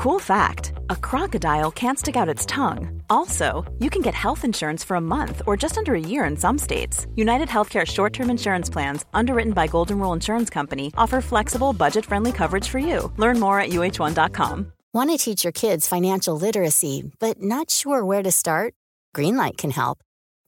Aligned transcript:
Cool 0.00 0.18
fact 0.18 0.72
a 0.88 0.96
crocodile 0.96 1.70
can't 1.70 1.98
stick 1.98 2.16
out 2.16 2.34
its 2.34 2.46
tongue. 2.46 3.02
Also, 3.10 3.70
you 3.80 3.90
can 3.90 4.00
get 4.00 4.14
health 4.14 4.46
insurance 4.46 4.82
for 4.82 4.94
a 4.94 5.06
month 5.16 5.42
or 5.46 5.58
just 5.58 5.76
under 5.76 5.94
a 5.94 6.00
year 6.00 6.24
in 6.24 6.38
some 6.38 6.56
states. 6.56 7.06
United 7.16 7.48
Healthcare 7.48 7.86
short 7.86 8.14
term 8.14 8.30
insurance 8.30 8.70
plans, 8.70 9.04
underwritten 9.12 9.52
by 9.52 9.66
Golden 9.66 9.98
Rule 9.98 10.14
Insurance 10.14 10.48
Company, 10.48 10.90
offer 10.96 11.20
flexible, 11.20 11.74
budget 11.74 12.06
friendly 12.06 12.32
coverage 12.32 12.66
for 12.66 12.78
you. 12.78 13.12
Learn 13.18 13.38
more 13.38 13.60
at 13.60 13.72
uh1.com. 13.72 14.72
Want 14.94 15.10
to 15.10 15.18
teach 15.18 15.44
your 15.44 15.52
kids 15.52 15.86
financial 15.86 16.34
literacy, 16.34 17.12
but 17.18 17.42
not 17.42 17.68
sure 17.70 18.02
where 18.02 18.22
to 18.22 18.32
start? 18.32 18.72
Greenlight 19.14 19.58
can 19.58 19.70
help. 19.70 19.98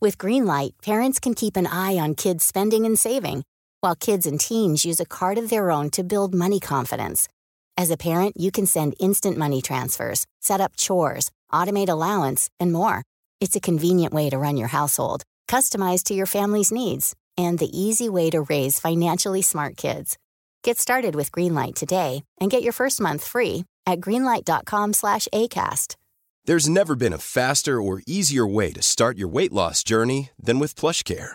With 0.01 0.17
Greenlight, 0.17 0.81
parents 0.83 1.21
can 1.21 1.35
keep 1.35 1.59
an 1.59 1.67
eye 1.67 1.99
on 1.99 2.15
kids' 2.15 2.43
spending 2.47 2.87
and 2.87 2.99
saving, 2.99 3.45
while 3.83 3.97
kids 3.97 4.27
and 4.27 4.41
teens 4.41 4.87
use 4.87 4.99
a 4.99 5.05
card 5.05 5.37
of 5.37 5.51
their 5.51 5.71
own 5.71 5.91
to 5.91 6.03
build 6.03 6.35
money 6.35 6.59
confidence. 6.59 7.29
As 7.77 7.91
a 7.91 7.97
parent, 7.97 8.37
you 8.37 8.51
can 8.51 8.67
send 8.67 8.95
instant 9.01 9.39
money 9.39 9.63
transfers, 9.63 10.27
set 10.41 10.61
up 10.61 10.77
chores, 10.77 11.31
automate 11.53 11.89
allowance, 11.89 12.51
and 12.61 12.73
more. 12.73 13.03
It's 13.41 13.57
a 13.57 13.61
convenient 13.61 14.13
way 14.13 14.31
to 14.31 14.39
run 14.39 14.57
your 14.57 14.69
household, 14.69 15.25
customized 15.49 16.05
to 16.05 16.15
your 16.15 16.27
family's 16.27 16.71
needs, 16.71 17.15
and 17.37 17.59
the 17.59 17.71
easy 17.77 18.09
way 18.09 18.31
to 18.31 18.43
raise 18.43 18.79
financially 18.79 19.43
smart 19.43 19.77
kids. 19.77 20.17
Get 20.63 20.79
started 20.79 21.15
with 21.15 21.33
Greenlight 21.33 21.75
today 21.75 22.23
and 22.41 22.51
get 22.51 22.63
your 22.63 22.73
first 22.73 23.01
month 23.01 23.25
free 23.25 23.65
at 23.85 24.01
greenlight.com/acast. 24.01 25.97
There's 26.45 26.69
never 26.69 26.97
been 26.97 27.13
a 27.13 27.19
faster 27.19 27.81
or 27.81 28.03
easier 28.07 28.47
way 28.47 28.73
to 28.73 28.83
start 28.83 29.17
your 29.17 29.29
weight 29.29 29.53
loss 29.53 29.85
journey 29.85 30.31
than 30.43 30.59
with 30.59 30.75
PlushCare. 30.75 31.35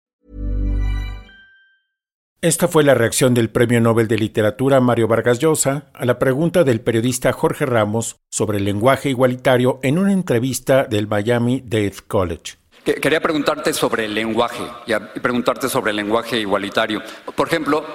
Esta 2.43 2.67
fue 2.67 2.83
la 2.83 2.95
reacción 2.95 3.35
del 3.35 3.51
Premio 3.51 3.79
Nobel 3.81 4.07
de 4.07 4.17
Literatura 4.17 4.81
Mario 4.81 5.07
Vargas 5.07 5.37
Llosa 5.37 5.91
a 5.93 6.05
la 6.05 6.17
pregunta 6.17 6.63
del 6.63 6.81
periodista 6.81 7.31
Jorge 7.33 7.67
Ramos 7.67 8.15
sobre 8.31 8.57
el 8.57 8.65
lenguaje 8.65 9.09
igualitario 9.09 9.79
en 9.83 9.99
una 9.99 10.11
entrevista 10.11 10.85
del 10.85 11.07
Miami 11.07 11.61
Dade 11.63 11.93
College. 12.07 12.55
Quería 12.83 13.21
preguntarte 13.21 13.75
sobre 13.75 14.05
el 14.05 14.15
lenguaje 14.15 14.63
y 14.87 15.19
preguntarte 15.19 15.69
sobre 15.69 15.91
el 15.91 15.97
lenguaje 15.97 16.39
igualitario. 16.39 17.03
Por 17.35 17.47
ejemplo, 17.47 17.85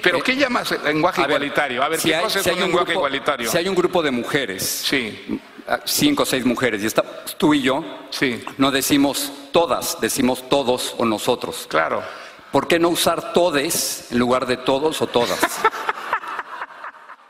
¿Pero 0.00 0.18
eh, 0.18 0.22
qué 0.24 0.36
llamas 0.36 0.72
lenguaje 0.84 1.22
igualitario? 1.22 1.82
A 1.82 1.88
ver, 1.88 1.98
si 1.98 2.12
hay, 2.12 2.22
un 2.22 2.60
lenguaje 2.60 2.92
grupo, 2.92 2.92
igualitario? 2.92 3.50
Si 3.50 3.58
hay 3.58 3.68
un 3.68 3.74
grupo 3.74 4.02
de 4.04 4.12
mujeres, 4.12 4.62
sí. 4.62 5.40
cinco 5.84 6.22
o 6.22 6.26
seis 6.26 6.44
mujeres, 6.44 6.84
y 6.84 6.86
está, 6.86 7.02
tú 7.36 7.54
y 7.54 7.62
yo, 7.62 7.84
sí. 8.10 8.44
no 8.56 8.70
decimos 8.70 9.32
todas, 9.50 10.00
decimos 10.00 10.48
todos 10.48 10.94
o 10.96 11.04
nosotros. 11.04 11.66
Claro. 11.68 12.04
¿Por 12.52 12.66
qué 12.66 12.80
no 12.80 12.88
usar 12.88 13.32
todes 13.32 14.10
en 14.10 14.18
lugar 14.18 14.46
de 14.46 14.56
todos 14.56 15.00
o 15.02 15.06
todas? 15.06 15.38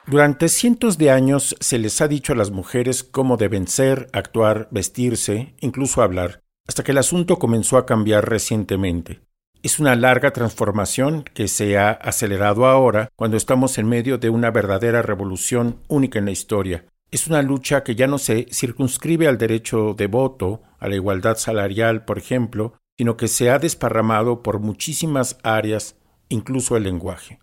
Durante 0.06 0.48
cientos 0.48 0.96
de 0.96 1.10
años 1.10 1.54
se 1.60 1.78
les 1.78 2.00
ha 2.00 2.08
dicho 2.08 2.32
a 2.32 2.36
las 2.36 2.50
mujeres 2.50 3.04
cómo 3.04 3.36
deben 3.36 3.68
ser, 3.68 4.08
actuar, 4.14 4.68
vestirse, 4.70 5.54
incluso 5.60 6.02
hablar, 6.02 6.40
hasta 6.66 6.82
que 6.82 6.92
el 6.92 6.98
asunto 6.98 7.38
comenzó 7.38 7.76
a 7.76 7.84
cambiar 7.84 8.30
recientemente. 8.30 9.20
Es 9.62 9.78
una 9.78 9.94
larga 9.94 10.32
transformación 10.32 11.22
que 11.22 11.46
se 11.48 11.76
ha 11.76 11.90
acelerado 11.90 12.64
ahora 12.64 13.10
cuando 13.14 13.36
estamos 13.36 13.76
en 13.76 13.88
medio 13.88 14.16
de 14.16 14.30
una 14.30 14.50
verdadera 14.50 15.02
revolución 15.02 15.80
única 15.86 16.18
en 16.18 16.24
la 16.24 16.30
historia. 16.30 16.86
Es 17.10 17.26
una 17.26 17.42
lucha 17.42 17.84
que 17.84 17.94
ya 17.94 18.06
no 18.06 18.18
se 18.18 18.46
circunscribe 18.50 19.28
al 19.28 19.36
derecho 19.36 19.92
de 19.92 20.06
voto, 20.06 20.62
a 20.78 20.88
la 20.88 20.94
igualdad 20.94 21.36
salarial, 21.36 22.06
por 22.06 22.16
ejemplo, 22.16 22.79
sino 23.00 23.16
que 23.16 23.28
se 23.28 23.48
ha 23.48 23.58
desparramado 23.58 24.42
por 24.42 24.60
muchísimas 24.60 25.38
áreas, 25.42 25.96
incluso 26.28 26.76
el 26.76 26.82
lenguaje. 26.82 27.38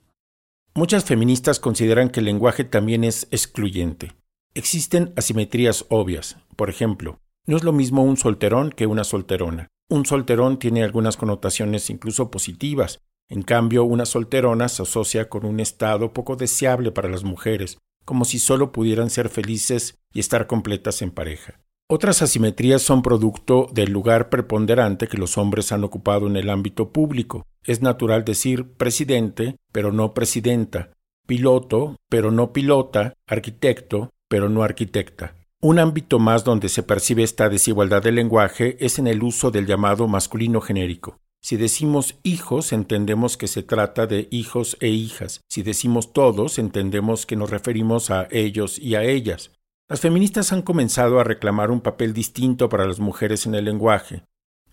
Muchas 0.75 1.03
feministas 1.03 1.59
consideran 1.59 2.11
que 2.11 2.19
el 2.19 2.27
lenguaje 2.27 2.63
también 2.63 3.03
es 3.03 3.27
excluyente. 3.31 4.13
Existen 4.53 5.13
asimetrías 5.15 5.87
obvias. 5.89 6.37
Por 6.55 6.69
ejemplo, 6.69 7.21
no 7.47 7.57
es 7.57 7.63
lo 7.63 7.73
mismo 7.73 8.03
un 8.03 8.17
solterón 8.17 8.69
que 8.69 8.85
una 8.85 9.03
solterona. 9.03 9.67
Un 9.89 10.05
solterón 10.05 10.59
tiene 10.59 10.83
algunas 10.83 11.17
connotaciones 11.17 11.89
incluso 11.89 12.29
positivas. 12.29 12.99
En 13.27 13.41
cambio, 13.41 13.83
una 13.83 14.05
solterona 14.05 14.69
se 14.69 14.83
asocia 14.83 15.27
con 15.27 15.43
un 15.43 15.59
estado 15.59 16.13
poco 16.13 16.35
deseable 16.35 16.91
para 16.91 17.09
las 17.09 17.23
mujeres, 17.23 17.79
como 18.05 18.25
si 18.25 18.37
solo 18.37 18.71
pudieran 18.71 19.09
ser 19.09 19.29
felices 19.29 19.97
y 20.13 20.19
estar 20.19 20.45
completas 20.45 21.01
en 21.01 21.09
pareja. 21.09 21.59
Otras 21.89 22.21
asimetrías 22.21 22.81
son 22.81 23.01
producto 23.01 23.69
del 23.71 23.93
lugar 23.93 24.29
preponderante 24.29 25.07
que 25.07 25.17
los 25.17 25.37
hombres 25.37 25.71
han 25.71 25.85
ocupado 25.85 26.27
en 26.27 26.35
el 26.35 26.49
ámbito 26.49 26.91
público. 26.91 27.45
Es 27.63 27.81
natural 27.81 28.25
decir 28.25 28.73
presidente, 28.73 29.55
pero 29.71 29.93
no 29.93 30.13
presidenta, 30.13 30.91
piloto, 31.25 31.95
pero 32.09 32.29
no 32.29 32.51
pilota, 32.51 33.13
arquitecto, 33.25 34.09
pero 34.27 34.49
no 34.49 34.63
arquitecta. 34.63 35.35
Un 35.61 35.79
ámbito 35.79 36.19
más 36.19 36.43
donde 36.43 36.67
se 36.67 36.83
percibe 36.83 37.23
esta 37.23 37.47
desigualdad 37.47 38.03
del 38.03 38.15
lenguaje 38.15 38.75
es 38.81 38.99
en 38.99 39.07
el 39.07 39.23
uso 39.23 39.49
del 39.49 39.65
llamado 39.65 40.09
masculino 40.09 40.59
genérico. 40.59 41.19
Si 41.41 41.55
decimos 41.55 42.15
hijos, 42.23 42.73
entendemos 42.73 43.37
que 43.37 43.47
se 43.47 43.63
trata 43.63 44.07
de 44.07 44.27
hijos 44.29 44.75
e 44.81 44.89
hijas. 44.89 45.39
Si 45.47 45.63
decimos 45.63 46.11
todos, 46.11 46.59
entendemos 46.59 47.25
que 47.25 47.37
nos 47.37 47.49
referimos 47.49 48.11
a 48.11 48.27
ellos 48.29 48.77
y 48.77 48.95
a 48.95 49.03
ellas. 49.03 49.51
Las 49.89 50.01
feministas 50.01 50.51
han 50.51 50.63
comenzado 50.63 51.17
a 51.17 51.23
reclamar 51.23 51.71
un 51.71 51.79
papel 51.79 52.13
distinto 52.13 52.67
para 52.67 52.85
las 52.85 52.99
mujeres 52.99 53.45
en 53.45 53.55
el 53.55 53.63
lenguaje, 53.63 54.23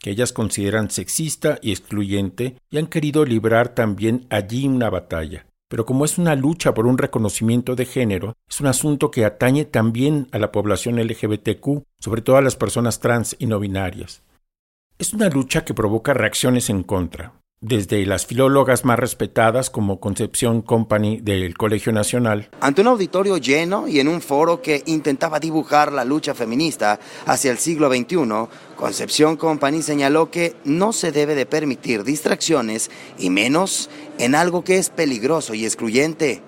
que 0.01 0.11
ellas 0.11 0.33
consideran 0.33 0.91
sexista 0.91 1.59
y 1.63 1.71
excluyente, 1.71 2.57
y 2.69 2.79
han 2.79 2.89
querido 2.89 3.25
librar 3.25 3.77
también 3.77 4.27
allí 4.29 4.67
una 4.67 4.91
batalla. 4.91 5.47
Pero 5.69 5.87
como 5.87 6.05
es 6.05 6.19
una 6.19 6.35
lucha 6.35 6.75
por 6.75 6.87
un 6.87 6.99
reconocimiento 6.99 7.77
de 7.77 7.87
género, 7.87 8.35
es 8.51 8.61
un 8.61 8.67
asunto 8.67 9.13
que 9.13 9.25
atañe 9.25 9.65
también 9.65 10.27
a 10.33 10.41
la 10.41 10.51
población 10.51 10.99
LGBTQ, 11.01 11.85
sobre 12.01 12.23
todo 12.23 12.37
a 12.37 12.43
las 12.43 12.57
personas 12.57 12.99
trans 12.99 13.37
y 13.39 13.47
no 13.47 13.61
binarias. 13.61 14.23
Es 14.99 15.15
una 15.15 15.29
lucha 15.29 15.65
que 15.65 15.75
provoca 15.75 16.13
reacciones 16.13 16.71
en 16.71 16.83
contra 16.83 17.35
desde 17.65 18.05
las 18.05 18.27
filólogas 18.27 18.85
más 18.85 18.99
respetadas 18.99 19.71
como 19.71 19.99
Concepción 19.99 20.61
Company 20.61 21.21
del 21.23 21.57
Colegio 21.57 21.93
Nacional. 21.93 22.51
Ante 22.61 22.83
un 22.83 22.89
auditorio 22.89 23.39
lleno 23.39 23.89
y 23.89 24.01
en 24.01 24.09
un 24.09 24.21
foro 24.21 24.61
que 24.61 24.83
intentaba 24.85 25.41
dibujar 25.41 25.91
la 25.91 26.05
lucha 26.05 26.35
feminista 26.35 27.01
hacia 27.25 27.51
el 27.51 27.59
siglo 27.59 27.89
XXI, 27.89 28.17
Concepción 28.77 29.37
Company 29.37 29.81
señaló 29.81 30.31
que 30.31 30.55
no 30.65 30.93
se 30.93 31.11
debe 31.11 31.35
de 31.35 31.47
permitir 31.47 32.05
distracciones 32.05 32.91
y 33.19 33.31
menos 33.31 33.89
en 34.19 34.35
algo 34.35 34.63
que 34.63 34.77
es 34.77 34.91
peligroso 34.91 35.55
y 35.55 35.65
excluyente 35.65 36.43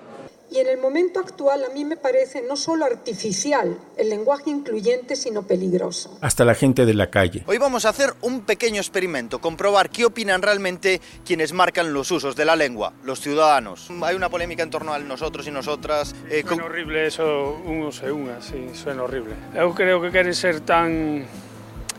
y 0.49 0.59
en 0.59 0.67
el 0.67 0.77
momento 0.77 1.19
actual 1.19 1.65
a 1.65 1.69
mí 1.69 1.83
me 1.83 1.97
parece 1.97 2.41
no 2.41 2.55
solo 2.55 2.85
artificial 2.85 3.77
el 3.97 4.09
lenguaje 4.09 4.49
incluyente, 4.49 5.15
sino 5.15 5.43
peligroso. 5.43 6.17
Hasta 6.21 6.45
la 6.45 6.55
gente 6.55 6.85
de 6.85 6.93
la 6.93 7.09
calle. 7.09 7.43
Hoy 7.47 7.57
vamos 7.57 7.85
a 7.85 7.89
hacer 7.89 8.13
un 8.21 8.41
pequeño 8.41 8.79
experimento, 8.79 9.39
comprobar 9.39 9.89
qué 9.89 10.05
opinan 10.05 10.41
realmente 10.41 11.01
quienes 11.25 11.53
marcan 11.53 11.93
los 11.93 12.11
usos 12.11 12.35
de 12.35 12.45
la 12.45 12.55
lengua, 12.55 12.93
los 13.03 13.19
ciudadanos. 13.19 13.89
Hay 14.01 14.15
una 14.15 14.29
polémica 14.29 14.63
en 14.63 14.69
torno 14.69 14.93
a 14.93 14.99
nosotros 14.99 15.47
y 15.47 15.51
nosotras. 15.51 16.15
Eh, 16.29 16.43
suena 16.47 16.65
horrible 16.65 17.07
eso, 17.07 17.61
unos 17.65 18.01
e 18.03 18.11
unas, 18.11 18.45
sí, 18.45 18.69
suena 18.73 19.03
horrible. 19.03 19.33
Yo 19.55 19.73
creo 19.73 20.01
que 20.01 20.11
quieren 20.11 20.33
ser 20.33 20.61
tan, 20.61 21.25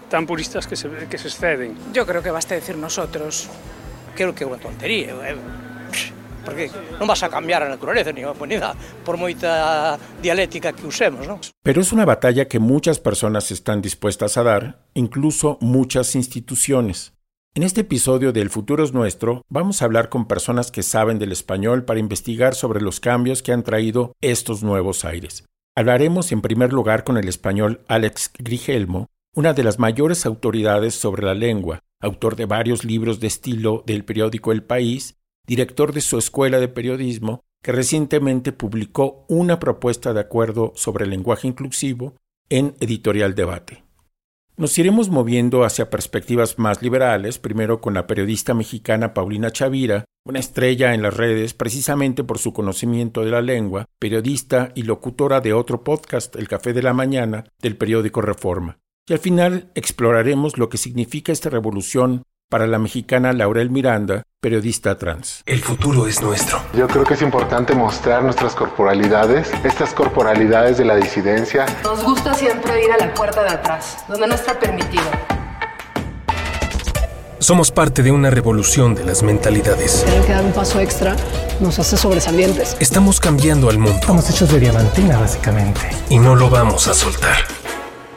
tan 0.08 0.26
puristas 0.26 0.66
que 0.66 0.76
se, 0.76 0.88
que 1.10 1.18
se 1.18 1.28
exceden. 1.28 1.76
Yo 1.92 2.06
creo 2.06 2.22
que 2.22 2.30
basta 2.30 2.54
decir 2.54 2.76
nosotros. 2.76 3.48
Creo 4.14 4.34
que 4.34 4.44
es 4.44 4.50
una 4.50 4.58
tontería. 4.58 5.10
Eh 5.28 5.36
porque 6.48 6.72
non 6.96 7.04
vas 7.04 7.20
a 7.20 7.28
cambiar 7.28 7.60
a 7.60 7.68
naturaleza 7.68 8.08
ni 8.08 8.24
a 8.24 8.32
humanidade 8.32 8.80
por 9.04 9.20
moita 9.20 10.00
dialéctica 10.24 10.72
que 10.72 10.88
usemos? 10.88 11.28
Pero 11.60 11.84
es 11.84 11.92
una 11.92 12.08
batalla 12.08 12.48
que 12.48 12.56
muchas 12.56 12.96
personas 12.96 13.52
están 13.52 13.84
dispuestas 13.84 14.40
a 14.40 14.42
dar, 14.42 14.88
incluso 14.96 15.60
muchas 15.60 16.16
instituciones. 16.16 17.12
En 17.54 17.64
este 17.64 17.82
episodio 17.82 18.32
de 18.32 18.40
El 18.40 18.48
futuro 18.48 18.82
es 18.82 18.94
nuestro, 18.94 19.44
vamos 19.48 19.82
a 19.82 19.84
hablar 19.84 20.08
con 20.08 20.26
personas 20.26 20.70
que 20.70 20.82
saben 20.82 21.18
del 21.18 21.32
español 21.32 21.84
para 21.84 22.00
investigar 22.00 22.54
sobre 22.54 22.80
los 22.80 23.00
cambios 23.00 23.42
que 23.42 23.52
han 23.52 23.62
traído 23.62 24.16
estos 24.22 24.62
nuevos 24.62 25.04
aires. 25.04 25.44
Hablaremos 25.76 26.32
en 26.32 26.40
primer 26.40 26.72
lugar 26.72 27.04
con 27.04 27.18
el 27.18 27.28
español 27.28 27.82
Alex 27.88 28.30
Grigelmo, 28.38 29.08
una 29.34 29.52
de 29.52 29.64
las 29.64 29.78
mayores 29.78 30.24
autoridades 30.24 30.94
sobre 30.94 31.26
la 31.26 31.34
lengua, 31.34 31.80
autor 32.00 32.36
de 32.36 32.46
varios 32.46 32.84
libros 32.84 33.20
de 33.20 33.26
estilo 33.26 33.82
del 33.86 34.04
periódico 34.04 34.52
El 34.52 34.62
País 34.62 35.17
director 35.48 35.92
de 35.92 36.02
su 36.02 36.18
escuela 36.18 36.60
de 36.60 36.68
periodismo, 36.68 37.40
que 37.62 37.72
recientemente 37.72 38.52
publicó 38.52 39.24
una 39.28 39.58
propuesta 39.58 40.12
de 40.12 40.20
acuerdo 40.20 40.72
sobre 40.76 41.06
lenguaje 41.06 41.48
inclusivo 41.48 42.14
en 42.50 42.74
Editorial 42.80 43.34
Debate. 43.34 43.82
Nos 44.58 44.76
iremos 44.76 45.08
moviendo 45.08 45.64
hacia 45.64 45.88
perspectivas 45.88 46.58
más 46.58 46.82
liberales, 46.82 47.38
primero 47.38 47.80
con 47.80 47.94
la 47.94 48.06
periodista 48.06 48.54
mexicana 48.54 49.14
Paulina 49.14 49.50
Chavira, 49.50 50.04
una 50.26 50.40
estrella 50.40 50.94
en 50.94 51.02
las 51.02 51.16
redes 51.16 51.54
precisamente 51.54 52.24
por 52.24 52.38
su 52.38 52.52
conocimiento 52.52 53.24
de 53.24 53.30
la 53.30 53.40
lengua, 53.40 53.86
periodista 53.98 54.72
y 54.74 54.82
locutora 54.82 55.40
de 55.40 55.52
otro 55.52 55.84
podcast, 55.84 56.36
El 56.36 56.48
Café 56.48 56.72
de 56.72 56.82
la 56.82 56.92
Mañana, 56.92 57.44
del 57.62 57.76
periódico 57.76 58.20
Reforma. 58.20 58.78
Y 59.08 59.14
al 59.14 59.20
final 59.20 59.70
exploraremos 59.74 60.58
lo 60.58 60.68
que 60.68 60.76
significa 60.76 61.32
esta 61.32 61.48
revolución 61.48 62.24
para 62.48 62.66
la 62.66 62.78
mexicana 62.78 63.32
Laurel 63.32 63.70
Miranda, 63.70 64.22
periodista 64.40 64.96
trans. 64.96 65.42
El 65.44 65.60
futuro 65.60 66.06
es 66.06 66.22
nuestro. 66.22 66.60
Yo 66.72 66.88
creo 66.88 67.04
que 67.04 67.14
es 67.14 67.22
importante 67.22 67.74
mostrar 67.74 68.22
nuestras 68.22 68.54
corporalidades, 68.54 69.52
estas 69.64 69.92
corporalidades 69.92 70.78
de 70.78 70.86
la 70.86 70.96
disidencia. 70.96 71.66
Nos 71.84 72.02
gusta 72.02 72.32
siempre 72.32 72.82
ir 72.82 72.90
a 72.90 72.96
la 72.96 73.12
puerta 73.12 73.42
de 73.42 73.50
atrás, 73.50 73.98
donde 74.08 74.26
no 74.26 74.34
está 74.34 74.58
permitido. 74.58 75.04
Somos 77.38 77.70
parte 77.70 78.02
de 78.02 78.10
una 78.10 78.30
revolución 78.30 78.94
de 78.94 79.04
las 79.04 79.22
mentalidades. 79.22 80.04
Tener 80.04 80.24
que 80.24 80.32
dar 80.32 80.44
un 80.44 80.52
paso 80.52 80.80
extra 80.80 81.16
nos 81.60 81.78
hace 81.78 81.96
sobresalientes. 81.96 82.76
Estamos 82.80 83.20
cambiando 83.20 83.68
al 83.68 83.78
mundo. 83.78 83.98
Estamos 84.00 84.28
hechos 84.30 84.50
de 84.50 84.58
diamantina, 84.58 85.18
básicamente. 85.18 85.80
Y 86.08 86.18
no 86.18 86.34
lo 86.34 86.50
vamos 86.50 86.88
a 86.88 86.94
soltar. 86.94 87.36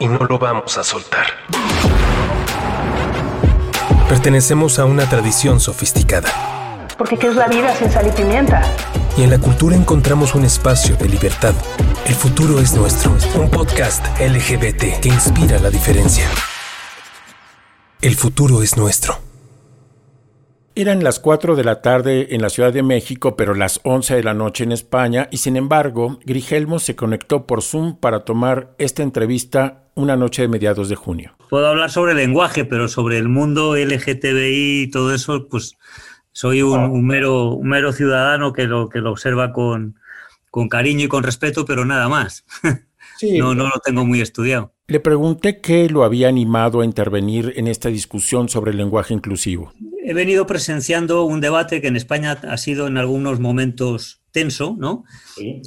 Y 0.00 0.08
no 0.08 0.18
lo 0.18 0.38
vamos 0.38 0.76
a 0.76 0.82
soltar. 0.82 1.26
Pertenecemos 4.12 4.78
a 4.78 4.84
una 4.84 5.08
tradición 5.08 5.58
sofisticada. 5.58 6.28
Porque 6.98 7.16
¿qué 7.16 7.28
es 7.28 7.34
la 7.34 7.48
vida 7.48 7.74
sin 7.74 7.90
sal 7.90 8.06
y 8.06 8.10
pimienta? 8.10 8.60
Y 9.16 9.22
en 9.22 9.30
la 9.30 9.38
cultura 9.38 9.74
encontramos 9.74 10.34
un 10.34 10.44
espacio 10.44 10.96
de 10.96 11.08
libertad. 11.08 11.54
El 12.04 12.14
futuro 12.14 12.60
es 12.60 12.74
nuestro. 12.74 13.16
Un 13.40 13.48
podcast 13.48 14.04
LGBT 14.20 15.00
que 15.00 15.08
inspira 15.08 15.58
la 15.60 15.70
diferencia. 15.70 16.28
El 18.02 18.14
futuro 18.14 18.62
es 18.62 18.76
nuestro. 18.76 19.31
Eran 20.74 21.04
las 21.04 21.20
4 21.20 21.54
de 21.54 21.64
la 21.64 21.82
tarde 21.82 22.34
en 22.34 22.40
la 22.40 22.48
Ciudad 22.48 22.72
de 22.72 22.82
México, 22.82 23.36
pero 23.36 23.52
las 23.52 23.80
11 23.82 24.14
de 24.14 24.22
la 24.22 24.32
noche 24.32 24.64
en 24.64 24.72
España, 24.72 25.28
y 25.30 25.36
sin 25.36 25.58
embargo, 25.58 26.18
Grigelmo 26.24 26.78
se 26.78 26.96
conectó 26.96 27.46
por 27.46 27.60
Zoom 27.60 27.98
para 27.98 28.20
tomar 28.20 28.74
esta 28.78 29.02
entrevista 29.02 29.84
una 29.94 30.16
noche 30.16 30.40
de 30.40 30.48
mediados 30.48 30.88
de 30.88 30.96
junio. 30.96 31.36
Puedo 31.50 31.66
hablar 31.66 31.90
sobre 31.90 32.14
lenguaje, 32.14 32.64
pero 32.64 32.88
sobre 32.88 33.18
el 33.18 33.28
mundo 33.28 33.76
LGTBI 33.76 34.84
y 34.84 34.90
todo 34.90 35.14
eso, 35.14 35.46
pues 35.50 35.76
soy 36.32 36.62
un, 36.62 37.06
mero, 37.06 37.50
un 37.50 37.68
mero 37.68 37.92
ciudadano 37.92 38.54
que 38.54 38.64
lo, 38.64 38.88
que 38.88 39.00
lo 39.00 39.10
observa 39.10 39.52
con, 39.52 39.98
con 40.50 40.70
cariño 40.70 41.04
y 41.04 41.08
con 41.08 41.22
respeto, 41.22 41.66
pero 41.66 41.84
nada 41.84 42.08
más. 42.08 42.46
no, 43.38 43.54
no 43.54 43.64
lo 43.64 43.78
tengo 43.84 44.06
muy 44.06 44.22
estudiado. 44.22 44.72
Le 44.86 45.00
pregunté 45.00 45.60
qué 45.60 45.90
lo 45.90 46.02
había 46.02 46.28
animado 46.28 46.80
a 46.80 46.86
intervenir 46.86 47.52
en 47.56 47.68
esta 47.68 47.90
discusión 47.90 48.48
sobre 48.48 48.70
el 48.70 48.78
lenguaje 48.78 49.12
inclusivo. 49.12 49.74
He 50.04 50.14
venido 50.14 50.46
presenciando 50.46 51.24
un 51.24 51.40
debate 51.40 51.80
que 51.80 51.86
en 51.86 51.96
España 51.96 52.32
ha 52.32 52.56
sido 52.56 52.88
en 52.88 52.98
algunos 52.98 53.38
momentos 53.38 54.20
tenso, 54.32 54.76
¿no? 54.78 55.04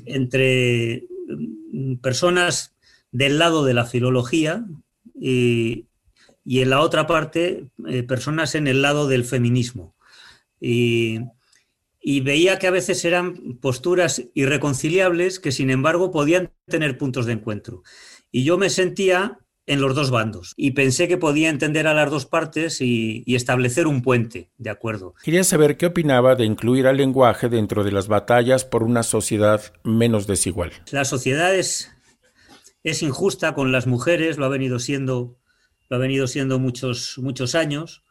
Entre 0.05 1.07
mm, 1.71 1.95
personas 1.97 2.75
del 3.11 3.39
lado 3.39 3.63
de 3.63 3.73
la 3.73 3.85
filología 3.85 4.65
y, 5.19 5.87
en 6.45 6.69
la 6.69 6.81
otra 6.81 7.07
parte 7.07 7.67
eh, 7.87 8.03
personas 8.03 8.55
en 8.55 8.67
el 8.67 8.81
lado 8.81 9.07
del 9.07 9.23
feminismo. 9.23 9.95
Y, 10.59 11.19
y 12.01 12.19
veía 12.19 12.59
que 12.59 12.67
a 12.67 12.71
veces 12.71 13.05
eran 13.05 13.57
posturas 13.61 14.23
irreconciliables 14.33 15.39
que 15.39 15.51
sin 15.51 15.69
embargo 15.69 16.11
podían 16.11 16.51
tener 16.67 16.97
puntos 16.97 17.25
de 17.25 17.33
encuentro. 17.33 17.83
Y 18.31 18.43
yo 18.43 18.57
me 18.57 18.69
sentía 18.69 19.39
en 19.67 19.81
los 19.81 19.95
dos 19.95 20.12
bandos 20.12 20.53
y 20.56 20.71
pensé 20.71 21.07
que 21.07 21.17
podía 21.17 21.50
entender 21.50 21.88
a 21.88 21.94
las 21.94 22.12
dos 22.12 22.25
partes 22.25 22.81
y, 22.81 23.23
establecer 23.27 23.88
un 23.88 24.01
puente, 24.01 24.50
¿de 24.57 24.69
acuerdo? 24.69 25.13
Quería 25.23 25.44
saber 25.44 25.77
qué 25.77 25.88
opinaba 25.88 26.35
de 26.35 26.45
incluir 26.45 26.88
al 26.88 26.97
lenguaje 26.97 27.50
dentro 27.50 27.83
de 27.83 27.91
las 27.91 28.07
batallas 28.07 28.63
por 28.63 28.83
una 28.83 29.03
sociedad 29.03 29.62
menos 29.83 30.27
desigual. 30.27 30.71
La 30.91 31.03
sociedad 31.03 31.53
es, 31.53 31.91
es 32.83 33.03
injusta 33.03 33.53
con 33.53 33.71
las 33.71 33.88
mujeres, 33.88 34.38
lo 34.38 34.45
ha 34.45 34.50
venido 34.50 34.79
siendo, 34.79 35.38
lo 35.89 35.97
ha 35.97 36.00
venido 36.00 36.27
siendo 36.27 36.59
muchos, 36.59 37.17
muchos 37.17 37.56
años 37.56 38.03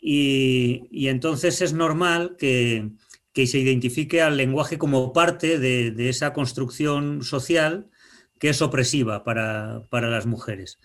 y, 0.00 1.08
entonces 1.08 1.60
es 1.60 1.72
normal 1.72 2.36
que, 2.38 2.90
se 3.46 3.58
identifique 3.58 4.20
al 4.20 4.36
lenguaje 4.36 4.76
como 4.76 5.14
parte 5.14 5.58
de, 5.58 5.92
de 5.92 6.10
esa 6.10 6.34
construcción 6.34 7.22
social 7.22 7.90
que 8.40 8.48
es 8.48 8.62
opresiva 8.62 9.22
para, 9.22 9.86
las 9.92 10.26
mujeres. 10.26 10.80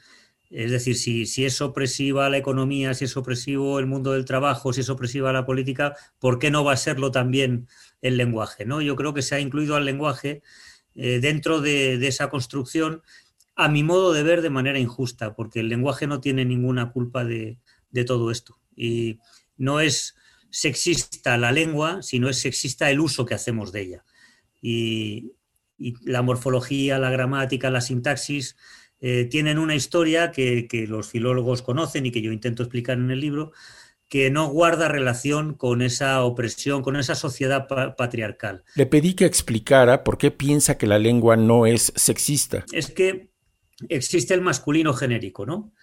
Es 0.51 0.69
decir, 0.71 0.95
si, 0.95 1.25
si, 1.25 1.45
es 1.45 1.61
opresiva 1.61 2.29
la 2.29 2.37
economía, 2.37 2.93
si 2.93 3.05
es 3.05 3.17
opresivo 3.17 3.79
el 3.79 3.87
mundo 3.87 4.11
del 4.11 4.25
trabajo, 4.25 4.73
si 4.73 4.81
es 4.81 4.89
opresiva 4.89 5.33
la 5.33 5.45
política, 5.45 5.95
¿por 6.19 6.37
qué 6.37 6.51
no 6.51 6.63
va 6.63 6.73
a 6.73 6.77
serlo 6.77 7.11
también 7.11 7.67
el 8.01 8.17
lenguaje? 8.17 8.65
¿no? 8.65 8.81
Yo 8.81 8.95
creo 8.95 9.13
que 9.13 9.21
se 9.21 9.35
ha 9.35 9.39
incluido 9.39 9.75
al 9.77 9.85
lenguaje 9.85 10.43
eh, 10.95 11.19
dentro 11.21 11.61
de, 11.61 12.05
esa 12.05 12.29
construcción, 12.29 13.01
a 13.55 13.69
mi 13.69 13.83
modo 13.83 14.11
de 14.11 14.23
ver, 14.23 14.41
de 14.41 14.49
manera 14.49 14.77
injusta, 14.77 15.33
porque 15.33 15.61
el 15.61 15.69
lenguaje 15.69 16.07
no 16.07 16.19
tiene 16.19 16.43
ninguna 16.43 16.91
culpa 16.91 17.23
de, 17.23 17.57
de 17.89 18.03
todo 18.03 18.31
esto. 18.31 18.59
Y 18.75 19.19
no 19.55 19.79
es 19.79 20.15
sexista 20.49 21.37
la 21.37 21.53
lengua, 21.53 22.01
sino 22.01 22.27
es 22.27 22.37
sexista 22.37 22.91
el 22.91 22.99
uso 22.99 23.25
que 23.25 23.33
hacemos 23.33 23.71
de 23.71 23.81
ella. 23.81 24.05
Y, 24.61 25.34
y 25.77 25.93
la 26.09 26.21
morfología, 26.21 26.99
la 26.99 27.09
gramática, 27.09 27.69
la 27.69 27.81
sintaxis, 27.81 28.55
eh, 28.99 29.25
tienen 29.25 29.59
una 29.59 29.75
historia 29.75 30.31
que, 30.31 30.67
los 30.87 31.09
filólogos 31.09 31.61
conocen 31.61 32.05
y 32.05 32.11
que 32.11 32.21
yo 32.21 32.31
intento 32.31 32.63
explicar 32.63 32.97
en 32.97 33.11
el 33.11 33.19
libro, 33.19 33.51
que 34.09 34.29
no 34.29 34.47
guarda 34.49 34.87
relación 34.87 35.55
con 35.55 35.81
esa 35.81 36.23
opresión, 36.23 36.81
con 36.81 36.95
esa 36.95 37.15
sociedad 37.15 37.67
patriarcal. 37.67 38.63
Le 38.75 38.85
pedí 38.85 39.13
que 39.13 39.25
explicara 39.25 40.03
por 40.03 40.17
qué 40.17 40.31
piensa 40.31 40.77
que 40.77 40.87
la 40.87 40.99
lengua 40.99 41.35
no 41.35 41.65
es 41.65 41.91
sexista. 41.95 42.65
Es 42.71 42.91
que 42.91 43.29
existe 43.89 44.33
el 44.33 44.41
masculino 44.41 44.93
genérico, 44.93 45.45
¿no? 45.45 45.73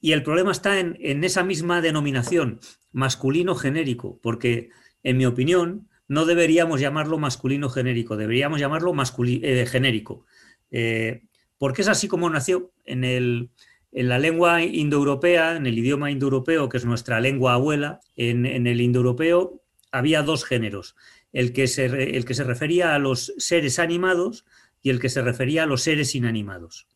Y 0.00 0.12
el 0.12 0.22
problema 0.22 0.52
está 0.52 0.78
en, 0.80 0.98
en 1.00 1.24
esa 1.24 1.44
misma 1.44 1.80
denominación, 1.80 2.60
masculino 2.92 3.54
genérico, 3.54 4.20
porque, 4.22 4.68
en 5.02 5.16
mi 5.16 5.24
opinión, 5.24 5.88
no 6.08 6.26
deberíamos 6.26 6.80
llamarlo 6.80 7.18
masculino 7.18 7.68
genérico, 7.68 8.16
deberíamos 8.16 8.60
llamarlo 8.60 8.94
eh, 9.26 9.66
genérico. 9.66 10.24
Eh, 10.70 11.22
porque 11.58 11.82
es 11.82 11.88
así 11.88 12.08
como 12.08 12.28
nació 12.30 12.72
en, 12.84 13.04
el, 13.04 13.50
en 13.92 14.08
la 14.08 14.18
lengua 14.18 14.62
indoeuropea, 14.62 15.56
en 15.56 15.66
el 15.66 15.78
idioma 15.78 16.10
indoeuropeo, 16.10 16.68
que 16.68 16.76
es 16.76 16.84
nuestra 16.84 17.20
lengua 17.20 17.54
abuela, 17.54 18.00
en, 18.16 18.44
el 18.66 18.80
indoeuropeo 18.80 19.62
había 19.92 20.22
dos 20.22 20.44
géneros, 20.44 20.96
el 21.32 21.52
que, 21.52 21.68
se, 21.68 21.86
el 21.86 22.24
que 22.24 22.34
se 22.34 22.44
refería 22.44 22.94
a 22.94 22.98
los 22.98 23.32
seres 23.38 23.78
animados 23.78 24.44
y 24.82 24.90
el 24.90 25.00
que 25.00 25.08
se 25.08 25.22
refería 25.22 25.62
a 25.62 25.66
los 25.66 25.82
seres 25.82 26.14
inanimados. 26.14 26.88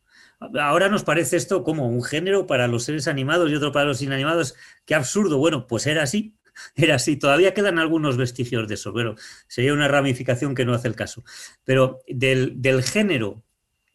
Ahora 0.59 0.87
nos 0.87 1.03
parece 1.03 1.35
esto 1.35 1.63
como 1.63 1.89
un 1.89 2.03
género 2.03 2.47
para 2.47 2.67
los 2.67 2.83
seres 2.83 3.07
animados 3.07 3.51
y 3.51 3.55
otro 3.55 3.71
para 3.73 3.85
los 3.85 4.01
inanimados. 4.01 4.55
Qué 4.85 4.95
absurdo. 4.95 5.37
Bueno, 5.37 5.67
pues 5.67 5.85
era 5.85 6.03
así 6.03 6.35
era 6.75 6.95
así. 6.95 7.17
Todavía 7.17 7.53
quedan 7.53 7.79
algunos 7.79 8.17
vestigios 8.17 8.67
de 8.67 8.75
eso, 8.75 8.93
pero 8.93 9.15
sería 9.47 9.73
una 9.73 9.87
ramificación 9.87 10.55
que 10.55 10.65
no 10.65 10.73
hace 10.73 10.87
el 10.87 10.95
caso. 10.95 11.23
Pero 11.63 11.99
del, 12.07 12.83
género 12.83 13.43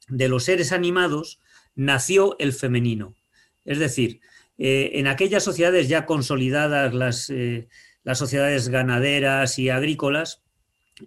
de 0.08 0.28
los 0.28 0.44
seres 0.44 0.72
animados 0.72 1.40
nació 1.74 2.36
el 2.38 2.52
femenino. 2.52 3.14
Es 3.64 3.78
decir, 3.78 4.20
eh, 4.58 4.92
en 4.94 5.06
aquellas 5.06 5.42
sociedades 5.42 5.88
ya 5.88 6.06
consolidadas, 6.06 6.94
las, 6.94 7.30
eh, 7.30 7.68
las 8.04 8.18
sociedades 8.18 8.68
ganaderas 8.68 9.58
y 9.58 9.70
agrícolas, 9.70 10.43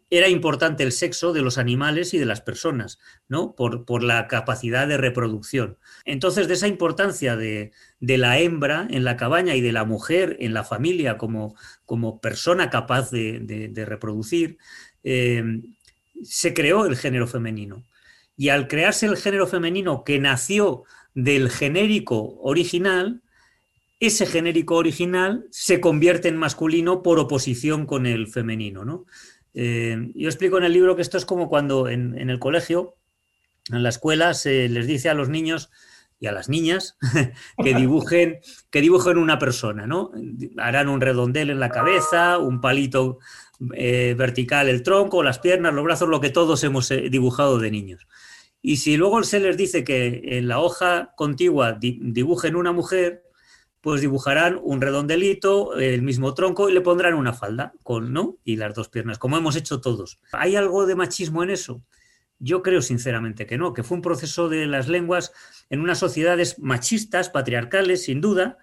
era 0.09 0.27
importante 0.27 0.83
el 0.83 0.91
sexo 0.91 1.33
de 1.33 1.41
los 1.41 1.57
animales 1.57 2.13
y 2.13 2.17
de 2.17 2.25
las 2.25 2.41
personas, 2.41 2.99
¿no? 3.29 3.55
Por, 3.55 3.85
por 3.85 4.03
la 4.03 4.27
capacidad 4.27 4.87
de 4.87 4.97
reproducción. 4.97 5.77
Entonces, 6.05 6.47
de 6.47 6.55
esa 6.55 6.67
importancia 6.67 7.35
de, 7.37 7.71
la 7.99 8.39
hembra 8.39 8.87
en 8.89 9.03
la 9.03 9.15
cabaña 9.15 9.55
y 9.55 9.61
de 9.61 9.71
la 9.71 9.85
mujer 9.85 10.37
en 10.39 10.53
la 10.53 10.63
familia 10.63 11.17
como, 11.17 11.55
como 11.85 12.19
persona 12.19 12.69
capaz 12.69 13.11
de, 13.11 13.85
reproducir, 13.87 14.57
eh, 15.03 15.61
se 16.23 16.53
creó 16.53 16.85
el 16.85 16.97
género 16.97 17.27
femenino. 17.27 17.83
Y 18.35 18.49
al 18.49 18.67
crearse 18.67 19.05
el 19.05 19.17
género 19.17 19.47
femenino 19.47 20.03
que 20.03 20.19
nació 20.19 20.83
del 21.15 21.49
genérico 21.49 22.37
original, 22.41 23.21
ese 23.99 24.27
genérico 24.27 24.75
original 24.75 25.47
se 25.49 25.79
convierte 25.79 26.27
en 26.27 26.37
masculino 26.37 27.01
por 27.01 27.17
oposición 27.17 27.87
con 27.87 28.05
el 28.05 28.27
femenino, 28.27 28.85
¿no? 28.85 29.05
Eh, 29.59 30.11
yo 30.13 30.29
explico 30.29 30.59
en 30.59 30.65
el 30.65 30.73
libro 30.73 30.95
que 30.95 31.01
esto 31.01 31.17
es 31.17 31.25
como 31.25 31.49
cuando 31.49 31.89
en, 31.89 32.29
el 32.29 32.37
colegio, 32.37 32.95
en 33.71 33.81
la 33.81 33.89
escuela, 33.89 34.35
se 34.35 34.69
les 34.69 34.85
dice 34.85 35.09
a 35.09 35.15
los 35.15 35.29
niños 35.29 35.71
y 36.19 36.27
a 36.27 36.31
las 36.31 36.47
niñas 36.47 36.95
que 37.63 37.73
dibujen, 37.73 38.37
que 38.69 38.81
dibujen 38.81 39.17
una 39.17 39.39
persona, 39.39 39.87
¿no? 39.87 40.11
Harán 40.57 40.89
un 40.89 41.01
redondel 41.01 41.49
en 41.49 41.59
la 41.59 41.69
cabeza, 41.69 42.37
un 42.37 42.61
palito 42.61 43.17
eh, 43.73 44.13
vertical 44.15 44.69
el 44.69 44.83
tronco, 44.83 45.23
las 45.23 45.39
piernas, 45.39 45.73
los 45.73 45.83
brazos, 45.83 46.07
lo 46.07 46.21
que 46.21 46.29
todos 46.29 46.63
hemos 46.63 46.91
eh, 46.91 47.09
dibujado 47.09 47.57
de 47.57 47.71
niños. 47.71 48.07
Y 48.61 48.77
si 48.77 48.95
luego 48.95 49.23
se 49.23 49.39
les 49.39 49.57
dice 49.57 49.83
que 49.83 50.21
en 50.37 50.47
la 50.47 50.59
hoja 50.59 51.13
contigua 51.15 51.79
dibujen 51.79 52.55
una 52.55 52.73
mujer, 52.73 53.23
pues 53.81 54.01
dibujarán 54.01 54.59
un 54.61 54.81
redondelito, 54.81 55.75
el 55.75 56.01
mismo 56.01 56.33
tronco 56.33 56.69
y 56.69 56.73
le 56.73 56.81
pondrán 56.81 57.13
una 57.13 57.33
falda 57.33 57.73
con, 57.83 58.11
¿no? 58.11 58.37
Y 58.43 58.55
las 58.57 58.73
dos 58.73 58.89
piernas, 58.89 59.19
como 59.19 59.37
hemos 59.37 59.55
hecho 59.55 59.81
todos. 59.81 60.19
¿Hay 60.31 60.55
algo 60.55 60.85
de 60.85 60.95
machismo 60.95 61.43
en 61.43 61.51
eso? 61.51 61.81
Yo 62.39 62.61
creo 62.61 62.81
sinceramente 62.81 63.45
que 63.45 63.57
no, 63.57 63.73
que 63.73 63.83
fue 63.83 63.95
un 63.95 64.03
proceso 64.03 64.49
de 64.49 64.67
las 64.67 64.87
lenguas 64.87 65.31
en 65.69 65.81
unas 65.81 65.99
sociedades 65.99 66.59
machistas, 66.59 67.29
patriarcales, 67.29 68.03
sin 68.03 68.21
duda, 68.21 68.57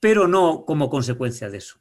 pero 0.00 0.28
no 0.28 0.64
como 0.66 0.90
consecuencia 0.90 1.50
de 1.50 1.58
eso. 1.58 1.78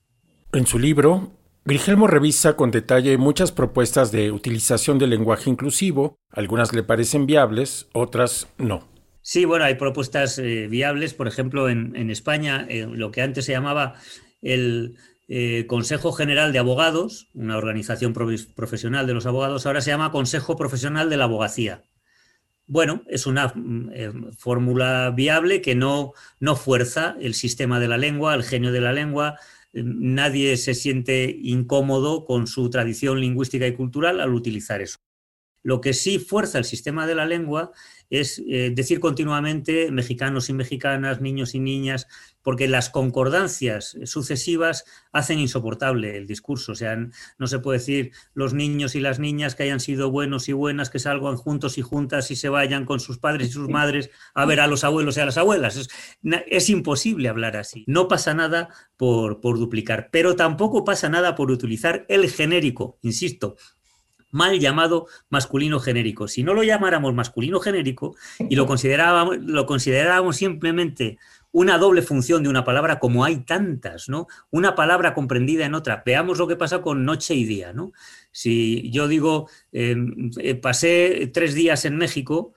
En 0.52 0.68
su 0.68 0.80
libro, 0.80 1.32
Grigelmo 1.66 2.08
revisa 2.08 2.58
con 2.58 2.72
detalle 2.72 3.18
muchas 3.18 3.52
propuestas 3.52 4.12
de 4.12 4.32
utilización 4.32 5.00
del 5.00 5.12
lenguaje 5.12 5.50
inclusivo, 5.50 6.18
algunas 6.30 6.74
le 6.74 6.84
parecen 6.84 7.26
viables, 7.26 7.88
otras 7.94 8.48
no. 8.58 8.93
Sí, 9.26 9.46
bueno, 9.46 9.64
hay 9.64 9.76
propuestas 9.76 10.38
eh, 10.38 10.68
viables, 10.68 11.14
por 11.14 11.30
ejemplo, 11.30 11.70
en, 11.70 12.10
España, 12.10 12.68
eh, 12.70 12.86
lo 12.92 13.10
que 13.12 13.22
antes 13.22 13.46
se 13.46 13.54
llamaba 13.54 13.96
el 14.42 14.98
eh, 15.30 15.66
Consejo 15.66 16.12
General 16.12 16.52
de 16.52 16.60
Abogados, 16.60 17.30
una 17.34 17.58
organización 17.58 18.12
profesional 18.12 19.08
de 19.08 19.14
los 19.14 19.26
abogados, 19.26 19.66
ahora 19.66 19.80
se 19.80 19.92
llama 19.92 20.12
Consejo 20.12 20.58
Profesional 20.58 21.10
de 21.10 21.16
la 21.16 21.24
Abogacía. 21.24 21.84
Bueno, 22.68 23.04
es 23.08 23.26
una 23.26 23.54
mm, 23.56 24.34
fórmula 24.38 25.14
viable 25.16 25.62
que 25.62 25.76
no, 25.76 26.12
no 26.42 26.58
fuerza 26.58 27.16
el 27.22 27.34
sistema 27.34 27.80
de 27.80 27.88
la 27.88 27.98
lengua, 27.98 28.36
el 28.36 28.44
genio 28.44 28.74
de 28.74 28.82
la 28.82 28.92
lengua, 28.92 29.40
nadie 29.72 30.58
se 30.58 30.74
siente 30.74 31.34
incómodo 31.42 32.26
con 32.26 32.46
su 32.46 32.70
tradición 32.70 33.22
lingüística 33.22 33.68
y 33.68 33.74
cultural 33.74 34.20
al 34.20 34.34
utilizar 34.34 34.82
eso. 34.82 35.00
Lo 35.64 35.82
que 35.82 35.94
sí 35.94 36.20
fuerza 36.20 36.60
el 36.60 36.66
sistema 36.66 37.08
de 37.08 37.16
la 37.16 37.26
lengua 37.26 37.72
es 38.10 38.44
eh, 38.48 38.72
decir 38.76 39.00
continuamente 39.00 39.90
mexicanos 39.92 40.48
y 40.50 40.54
mexicanas, 40.54 41.20
niños 41.20 41.56
y 41.56 41.60
niñas, 41.60 42.08
porque 42.44 42.68
las 42.68 42.92
concordancias 42.92 43.98
sucesivas 44.04 44.86
hacen 45.12 45.40
insoportable 45.40 46.18
el 46.18 46.28
discurso. 46.28 46.74
O 46.74 46.76
sea, 46.76 46.96
no 47.40 47.48
se 47.48 47.58
puede 47.58 47.80
decir 47.80 48.12
los 48.36 48.54
niños 48.54 48.94
y 48.94 49.00
las 49.00 49.18
niñas 49.18 49.56
que 49.56 49.64
hayan 49.64 49.80
sido 49.80 50.12
buenos 50.12 50.48
y 50.48 50.54
buenas, 50.54 50.92
que 50.92 51.00
salgan 51.00 51.38
juntos 51.38 51.80
y 51.80 51.82
juntas 51.82 52.30
y 52.30 52.36
se 52.36 52.50
vayan 52.50 52.86
con 52.86 53.00
sus 53.00 53.18
padres 53.18 53.48
y 53.48 53.52
sus 53.52 53.70
madres 53.70 54.12
a 54.36 54.46
ver 54.46 54.60
a 54.60 54.68
los 54.68 54.84
abuelos 54.84 55.18
y 55.18 55.22
a 55.22 55.26
las 55.26 55.38
abuelas. 55.38 55.90
Es, 56.48 56.70
imposible 56.70 57.30
hablar 57.30 57.58
así. 57.58 57.84
No 57.88 58.08
pasa 58.08 58.34
nada 58.34 58.70
por, 58.96 59.42
por 59.42 59.58
duplicar, 59.58 60.10
pero 60.12 60.36
tampoco 60.36 60.84
pasa 60.84 61.10
nada 61.10 61.36
por 61.36 61.50
utilizar 61.50 62.06
el 62.10 62.30
genérico, 62.30 63.00
insisto, 63.02 63.56
mal 64.34 64.60
llamado 64.60 65.08
masculino 65.30 65.80
genérico. 65.80 66.28
Si 66.28 66.44
no 66.44 66.54
lo 66.54 66.64
llamáramos 66.64 67.14
masculino 67.14 67.62
genérico 67.62 68.16
y 68.50 68.56
lo 68.56 68.66
considerábamos, 68.66 69.38
lo 69.40 69.66
considerábamos 69.66 70.36
simplemente 70.36 71.18
una 71.54 71.78
doble 71.78 72.02
función 72.02 72.42
de 72.42 72.50
una 72.50 72.64
palabra, 72.64 73.00
como 73.00 73.24
hay 73.24 73.38
tantas, 73.46 74.10
¿no? 74.10 74.28
Una 74.50 74.74
palabra 74.74 75.14
comprendida 75.14 75.66
en 75.66 75.76
otra. 75.76 76.02
Veamos 76.04 76.40
lo 76.40 76.48
que 76.48 76.56
pasa 76.56 76.82
con 76.82 77.06
noche 77.06 77.36
y 77.36 77.46
día, 77.46 77.74
¿no? 77.74 77.94
Si 78.32 78.90
yo 78.90 79.08
digo, 79.08 79.48
em, 79.72 80.32
eh, 80.40 80.56
pasé 80.56 81.30
tres 81.32 81.54
días 81.54 81.86
en 81.86 81.98
México, 81.98 82.54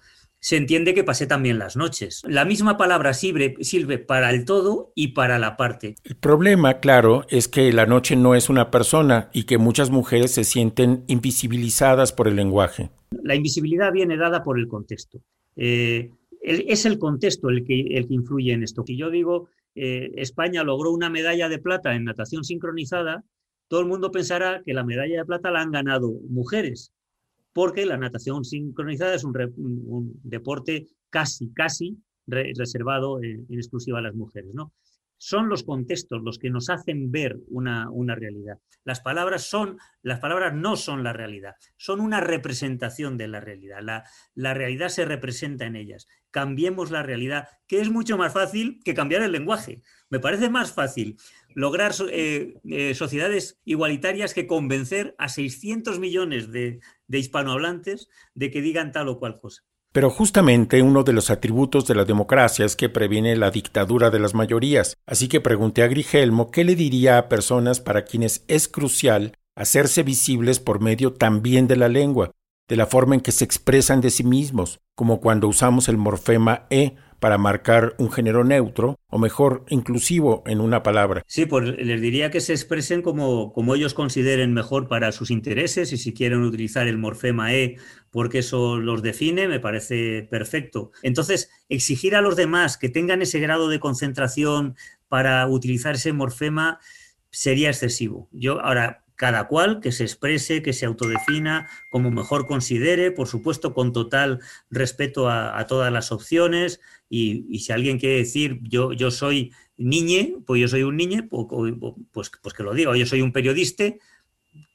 se 0.47 0.57
entiende 0.57 0.95
que 0.95 1.03
pasé 1.03 1.27
también 1.27 1.59
las 1.59 1.77
noches. 1.77 2.23
La 2.25 2.45
misma 2.45 2.77
palabra 2.77 3.15
sirve, 3.15 3.57
sirve, 3.63 3.99
para 3.99 4.31
el 4.31 4.45
todo 4.45 4.93
y 4.95 5.09
para 5.09 5.41
la 5.41 5.57
parte. 5.57 5.97
El 6.05 6.15
problema, 6.15 6.79
claro, 6.79 7.27
es 7.29 7.49
que 7.49 7.73
la 7.73 7.85
noche 7.85 8.15
no 8.15 8.37
es 8.37 8.49
una 8.49 8.71
persona 8.71 9.29
y 9.33 9.43
que 9.43 9.59
muchas 9.59 9.91
mujeres 9.91 10.31
se 10.31 10.45
sienten 10.45 11.03
invisibilizadas 11.09 12.13
por 12.13 12.29
el 12.29 12.37
lenguaje. 12.37 12.91
La 13.25 13.35
invisibilidad 13.35 13.91
viene 13.91 14.17
dada 14.17 14.45
por 14.45 14.57
el 14.61 14.69
contexto. 14.69 15.19
Eh, 15.57 16.11
es 16.41 16.87
el 16.87 17.01
contexto 17.01 17.49
el 17.49 17.65
que, 17.65 17.81
el 17.81 18.07
que 18.07 18.15
influye 18.15 18.53
en 18.53 18.63
esto. 18.63 18.85
Que 18.85 18.97
yo 18.97 19.11
digo, 19.11 19.49
eh, 19.75 20.13
España 20.15 20.63
logró 20.63 20.93
una 20.93 21.11
medalla 21.11 21.49
de 21.49 21.59
plata 21.59 21.97
en 21.97 22.05
natación 22.05 22.45
sincronizada, 22.45 23.25
todo 23.67 23.81
el 23.81 23.87
mundo 23.87 24.13
pensará 24.13 24.63
que 24.65 24.75
la 24.75 24.85
medalla 24.85 25.19
de 25.19 25.25
plata 25.25 25.51
la 25.51 25.63
han 25.63 25.73
ganado 25.73 26.13
mujeres 26.29 26.93
porque 27.57 27.87
la 27.87 27.97
natación 27.97 28.45
sincronizada 28.45 29.15
es 29.15 29.25
un, 29.25 29.33
deporte 30.23 30.89
casi, 31.09 31.55
casi 31.55 31.97
reservado 32.27 33.23
en, 33.23 33.47
exclusiva 33.49 33.99
a 33.99 34.03
las 34.03 34.15
mujeres. 34.15 34.53
¿no? 34.53 34.75
Son 35.17 35.49
los 35.49 35.63
contextos 35.63 36.21
los 36.23 36.39
que 36.39 36.51
nos 36.51 36.69
hacen 36.69 37.11
ver 37.11 37.39
una, 37.49 37.89
una, 37.89 38.15
realidad. 38.15 38.59
Las 38.85 39.01
palabras, 39.01 39.45
son, 39.45 39.79
las 40.03 40.21
palabras 40.21 40.53
no 40.53 40.77
son 40.77 41.03
la 41.03 41.15
realidad, 41.15 41.55
son 41.79 42.03
una 42.03 42.21
representación 42.21 43.17
de 43.17 43.29
la 43.29 43.41
realidad. 43.41 43.79
La, 43.81 44.05
la 44.35 44.53
realidad 44.53 44.91
se 44.91 45.07
representa 45.07 45.65
en 45.65 45.77
ellas. 45.77 46.09
Cambiemos 46.31 46.91
la 46.91 47.03
realidad, 47.03 47.49
que 47.67 47.81
es 47.81 47.89
mucho 47.89 48.19
más 48.19 48.35
fácil 48.35 48.81
que 48.85 48.93
cambiar 48.93 49.23
el 49.23 49.33
lenguaje. 49.33 49.81
Me 50.11 50.21
parece 50.21 50.51
más 50.51 50.75
fácil 50.75 51.17
lograr 51.57 51.93
eh, 52.13 52.55
eh, 52.65 52.95
sociedades 52.95 53.59
igualitarias 53.65 54.35
que 54.35 54.47
convencer 54.47 55.15
a 55.19 55.31
600 55.31 55.99
millones 55.99 56.53
de, 56.53 56.81
de 57.09 57.19
hispanohablantes 57.19 58.09
de 58.35 58.51
que 58.51 58.61
digan 58.61 58.93
tal 58.93 59.09
o 59.09 59.19
cual 59.19 59.41
cosa. 59.41 59.63
Pero 59.91 60.11
justamente 60.11 60.83
uno 60.83 61.03
de 61.03 61.15
los 61.15 61.31
atributos 61.31 61.87
de 61.87 61.95
la 61.95 62.05
democracia 62.05 62.67
es 62.67 62.77
que 62.77 62.91
previene 62.91 63.35
la 63.37 63.51
dictadura 63.51 64.11
de 64.11 64.19
las 64.19 64.35
mayorías, 64.35 64.99
así 65.07 65.29
que 65.29 65.41
pregunté 65.41 65.83
a 65.83 65.89
Grigelmo 65.89 66.51
qué 66.51 66.63
le 66.63 66.77
diría 66.77 67.17
a 67.17 67.31
personas 67.31 67.81
para 67.81 68.05
quienes 68.05 68.45
es 68.49 68.69
crucial 68.69 69.33
hacerse 69.57 70.03
visibles 70.03 70.61
por 70.61 70.83
medio 70.83 71.15
también 71.15 71.67
de 71.69 71.77
la 71.77 71.89
lengua, 71.89 72.33
de 72.69 72.77
la 72.77 72.85
forma 72.85 73.15
en 73.15 73.23
que 73.23 73.33
se 73.33 73.45
expresan 73.45 74.03
de 74.03 74.11
sí 74.11 74.25
mismos, 74.25 74.81
como 74.95 75.23
cuando 75.23 75.49
usamos 75.49 75.89
el 75.89 75.97
morfema 75.97 76.67
e 76.69 76.97
para 77.21 77.39
marcar 77.39 77.95
un 77.99 78.11
género 78.11 78.45
neutro, 78.45 78.99
o 79.09 79.19
mejor, 79.19 79.65
inclusivo 79.69 80.43
en 80.47 80.61
una 80.61 80.83
palabra. 80.83 81.23
Sí, 81.27 81.47
pues 81.47 81.65
les 81.79 82.01
diría 82.01 82.31
que 82.31 82.41
se 82.41 82.53
expresen 82.53 83.03
como, 83.03 83.53
como 83.53 83.75
ellos 83.75 83.95
consideren 83.95 84.53
mejor 84.53 84.89
para 84.89 85.13
sus 85.13 85.31
intereses 85.31 85.93
y 85.93 85.97
si 85.97 86.13
quieren 86.13 86.43
utilizar 86.43 86.87
el 86.87 86.99
morfema 86.99 87.55
E 87.55 87.77
porque 88.11 88.39
eso 88.39 88.79
los 88.79 89.03
define, 89.03 89.49
me 89.49 89.61
parece 89.61 90.27
perfecto. 90.31 90.91
Entonces, 91.03 91.51
exigir 91.69 92.15
a 92.15 92.21
los 92.21 92.37
demás 92.37 92.79
que 92.79 92.89
tengan 92.89 93.23
ese 93.23 93.41
grado 93.41 93.69
de 93.69 93.81
concentración 93.81 94.77
para 95.09 95.47
utilizar 95.47 95.95
ese 95.95 96.13
morfema 96.13 96.79
sería 97.31 97.69
excesivo. 97.69 98.29
Yo 98.33 98.61
ahora 98.61 99.06
cada 99.17 99.49
cual 99.49 99.81
que 99.81 99.93
se 99.93 100.05
exprese, 100.05 100.63
que 100.63 100.73
se 100.73 100.87
autodefina 100.87 101.69
como 101.89 102.11
mejor 102.11 102.47
considere, 102.47 103.11
por 103.11 103.27
supuesto 103.27 103.75
con 103.75 103.93
total 103.93 104.41
respeto 104.71 105.29
a, 105.29 105.67
todas 105.67 105.93
las 105.93 106.13
opciones 106.13 106.81
y, 107.09 107.59
si 107.59 107.73
alguien 107.73 107.99
quiere 107.99 108.19
decir 108.19 108.61
yo, 108.63 108.93
yo 108.93 109.11
soy 109.11 109.53
niñe, 109.77 110.37
pues 110.47 110.61
yo 110.61 110.69
soy 110.69 110.83
un 110.83 110.97
niñe, 110.97 111.23
pues, 111.23 111.47
pues, 112.13 112.31
pues 112.43 112.55
que 112.55 112.63
lo 112.63 112.75
diga, 112.75 112.91
o 112.91 112.97
yo 112.97 113.07
soy 113.07 113.23
un 113.23 113.33
periodista, 113.33 113.85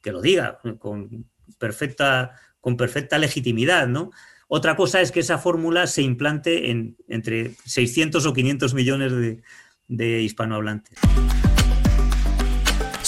que 0.02 0.12
lo 0.12 0.22
diga 0.22 0.60
con 0.80 1.26
perfecta, 1.58 2.32
con 2.60 2.78
perfecta 2.78 3.18
legitimidad, 3.18 3.88
¿no? 3.88 4.12
Otra 4.48 4.76
cosa 4.76 5.00
es 5.00 5.12
que 5.12 5.22
esa 5.22 5.38
fórmula 5.38 5.88
se 5.88 6.02
implante 6.02 6.72
en 6.72 6.98
entre 7.08 7.56
600 7.66 8.26
o 8.26 8.34
500 8.34 8.74
millones 8.74 9.12
de, 9.14 9.42
de 9.88 10.22
hispanohablantes. 10.22 11.00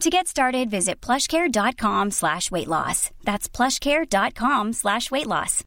To 0.00 0.08
get 0.08 0.28
started, 0.28 0.70
visit 0.70 1.02
plushcare.com 1.02 2.10
slash 2.12 2.50
weight 2.50 2.68
loss. 2.68 3.10
That's 3.22 3.50
plushcare.com 3.50 4.72
slash 4.72 5.10
weight 5.10 5.26
loss. 5.26 5.62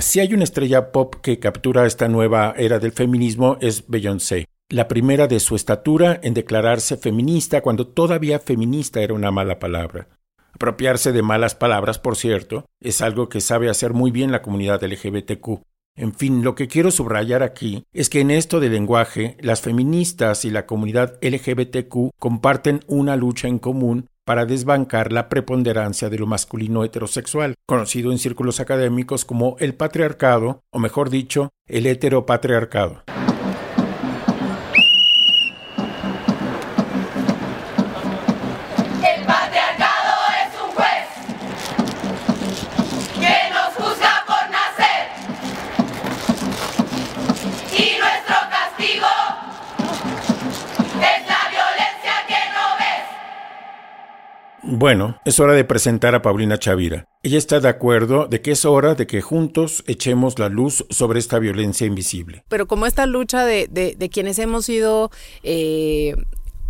Si 0.00 0.20
hay 0.20 0.32
una 0.32 0.44
estrella 0.44 0.90
pop 0.92 1.16
que 1.22 1.38
captura 1.38 1.86
esta 1.86 2.08
nueva 2.08 2.54
era 2.56 2.78
del 2.78 2.92
feminismo 2.92 3.56
es 3.60 3.84
Beyoncé, 3.88 4.46
la 4.70 4.86
primera 4.86 5.26
de 5.28 5.40
su 5.40 5.56
estatura 5.56 6.20
en 6.22 6.34
declararse 6.34 6.98
feminista 6.98 7.62
cuando 7.62 7.86
todavía 7.86 8.38
feminista 8.38 9.00
era 9.00 9.14
una 9.14 9.30
mala 9.30 9.58
palabra. 9.58 10.08
Apropiarse 10.52 11.12
de 11.12 11.22
malas 11.22 11.54
palabras, 11.54 11.98
por 11.98 12.16
cierto, 12.16 12.66
es 12.80 13.00
algo 13.00 13.30
que 13.30 13.40
sabe 13.40 13.70
hacer 13.70 13.94
muy 13.94 14.10
bien 14.10 14.30
la 14.30 14.42
comunidad 14.42 14.82
LGBTQ. 14.82 15.62
En 15.96 16.12
fin, 16.12 16.44
lo 16.44 16.54
que 16.54 16.68
quiero 16.68 16.90
subrayar 16.90 17.42
aquí 17.42 17.84
es 17.92 18.10
que 18.10 18.20
en 18.20 18.30
esto 18.30 18.60
del 18.60 18.72
lenguaje, 18.72 19.36
las 19.40 19.62
feministas 19.62 20.44
y 20.44 20.50
la 20.50 20.66
comunidad 20.66 21.18
LGBTQ 21.22 22.10
comparten 22.18 22.80
una 22.88 23.16
lucha 23.16 23.48
en 23.48 23.58
común 23.58 24.08
para 24.24 24.44
desbancar 24.44 25.12
la 25.12 25.30
preponderancia 25.30 26.10
de 26.10 26.18
lo 26.18 26.26
masculino 26.26 26.84
heterosexual, 26.84 27.54
conocido 27.66 28.12
en 28.12 28.18
círculos 28.18 28.60
académicos 28.60 29.24
como 29.24 29.56
el 29.60 29.74
patriarcado, 29.74 30.60
o 30.70 30.78
mejor 30.78 31.08
dicho, 31.08 31.48
el 31.66 31.86
heteropatriarcado. 31.86 33.02
Bueno, 54.70 55.18
es 55.24 55.40
hora 55.40 55.54
de 55.54 55.64
presentar 55.64 56.14
a 56.14 56.20
Paulina 56.20 56.58
Chavira. 56.58 57.06
Ella 57.22 57.38
está 57.38 57.58
de 57.58 57.70
acuerdo 57.70 58.26
de 58.26 58.42
que 58.42 58.50
es 58.50 58.66
hora 58.66 58.94
de 58.94 59.06
que 59.06 59.22
juntos 59.22 59.82
echemos 59.86 60.38
la 60.38 60.50
luz 60.50 60.84
sobre 60.90 61.20
esta 61.20 61.38
violencia 61.38 61.86
invisible. 61.86 62.44
Pero 62.48 62.68
como 62.68 62.84
esta 62.84 63.06
lucha 63.06 63.46
de, 63.46 63.66
de, 63.66 64.08
quienes 64.10 64.38
hemos 64.38 64.66
sido 64.66 65.10
eh, 65.42 66.14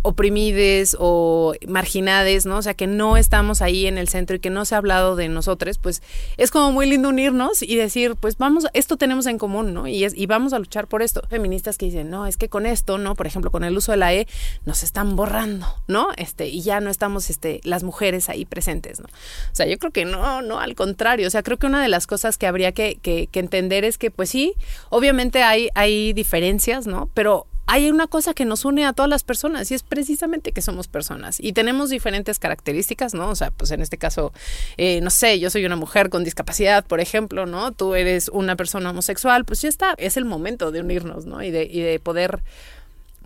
oprimides 0.01 0.95
o 0.99 1.53
marginades, 1.67 2.45
¿no? 2.45 2.57
O 2.57 2.61
sea, 2.61 2.73
que 2.73 2.87
no 2.87 3.17
estamos 3.17 3.61
ahí 3.61 3.85
en 3.85 3.97
el 3.97 4.07
centro 4.07 4.35
y 4.35 4.39
que 4.39 4.49
no 4.49 4.63
se 4.65 4.75
ha 4.75 4.77
hablado 4.77 5.15
de 5.15 5.27
nosotros, 5.27 5.77
pues 5.77 6.01
es 6.37 6.51
como 6.51 6.71
muy 6.71 6.89
lindo 6.89 7.09
unirnos 7.09 7.61
y 7.61 7.75
decir, 7.75 8.15
pues 8.15 8.37
vamos, 8.37 8.67
esto 8.73 8.97
tenemos 8.97 9.25
en 9.25 9.37
común, 9.37 9.73
¿no? 9.73 9.87
Y, 9.87 10.05
es, 10.05 10.15
y 10.15 10.25
vamos 10.25 10.53
a 10.53 10.59
luchar 10.59 10.87
por 10.87 11.01
esto. 11.01 11.21
Feministas 11.29 11.77
que 11.77 11.85
dicen, 11.87 12.09
no, 12.09 12.27
es 12.27 12.37
que 12.37 12.47
con 12.47 12.65
esto, 12.65 12.97
¿no? 12.97 13.15
Por 13.15 13.27
ejemplo, 13.27 13.51
con 13.51 13.63
el 13.63 13.75
uso 13.75 13.91
de 13.91 13.97
la 13.97 14.13
E, 14.13 14.27
nos 14.65 14.83
están 14.83 15.15
borrando, 15.15 15.67
¿no? 15.87 16.09
Este, 16.15 16.47
y 16.47 16.61
ya 16.61 16.79
no 16.79 16.89
estamos, 16.89 17.29
este, 17.29 17.59
las 17.63 17.83
mujeres 17.83 18.29
ahí 18.29 18.45
presentes, 18.45 18.99
¿no? 18.99 19.07
O 19.07 19.55
sea, 19.55 19.65
yo 19.65 19.77
creo 19.77 19.91
que 19.91 20.05
no, 20.05 20.41
no, 20.41 20.59
al 20.59 20.75
contrario. 20.75 21.27
O 21.27 21.29
sea, 21.29 21.43
creo 21.43 21.57
que 21.57 21.67
una 21.67 21.81
de 21.81 21.89
las 21.89 22.07
cosas 22.07 22.37
que 22.37 22.47
habría 22.47 22.71
que, 22.71 22.99
que, 23.01 23.27
que 23.27 23.39
entender 23.39 23.83
es 23.83 23.97
que, 23.97 24.11
pues 24.11 24.29
sí, 24.29 24.53
obviamente 24.89 25.43
hay, 25.43 25.69
hay 25.75 26.13
diferencias, 26.13 26.87
¿no? 26.87 27.09
Pero 27.13 27.47
hay 27.71 27.91
una 27.91 28.07
cosa 28.07 28.33
que 28.33 28.45
nos 28.45 28.65
une 28.65 28.83
a 28.83 28.93
todas 28.93 29.09
las 29.09 29.21
personas 29.21 29.69
y 29.69 29.75
es 29.75 29.83
precisamente 29.83 30.51
que 30.53 30.61
somos 30.63 30.87
personas 30.87 31.39
y 31.39 31.53
tenemos 31.53 31.91
diferentes 31.91 32.39
características, 32.39 33.13
¿no? 33.13 33.29
O 33.29 33.35
sea, 33.35 33.51
pues 33.51 33.69
en 33.69 33.81
este 33.81 33.99
caso, 33.99 34.33
eh, 34.77 35.01
no 35.01 35.11
sé, 35.11 35.39
yo 35.39 35.51
soy 35.51 35.65
una 35.65 35.75
mujer 35.75 36.09
con 36.09 36.23
discapacidad, 36.23 36.83
por 36.83 36.99
ejemplo, 36.99 37.45
¿no? 37.45 37.71
Tú 37.71 37.93
eres 37.93 38.29
una 38.29 38.55
persona 38.55 38.89
homosexual, 38.89 39.45
pues 39.45 39.61
ya 39.61 39.69
está, 39.69 39.93
es 39.99 40.17
el 40.17 40.25
momento 40.25 40.71
de 40.71 40.79
unirnos, 40.79 41.27
¿no? 41.27 41.43
Y 41.43 41.51
de, 41.51 41.65
y 41.65 41.81
de 41.81 41.99
poder, 41.99 42.41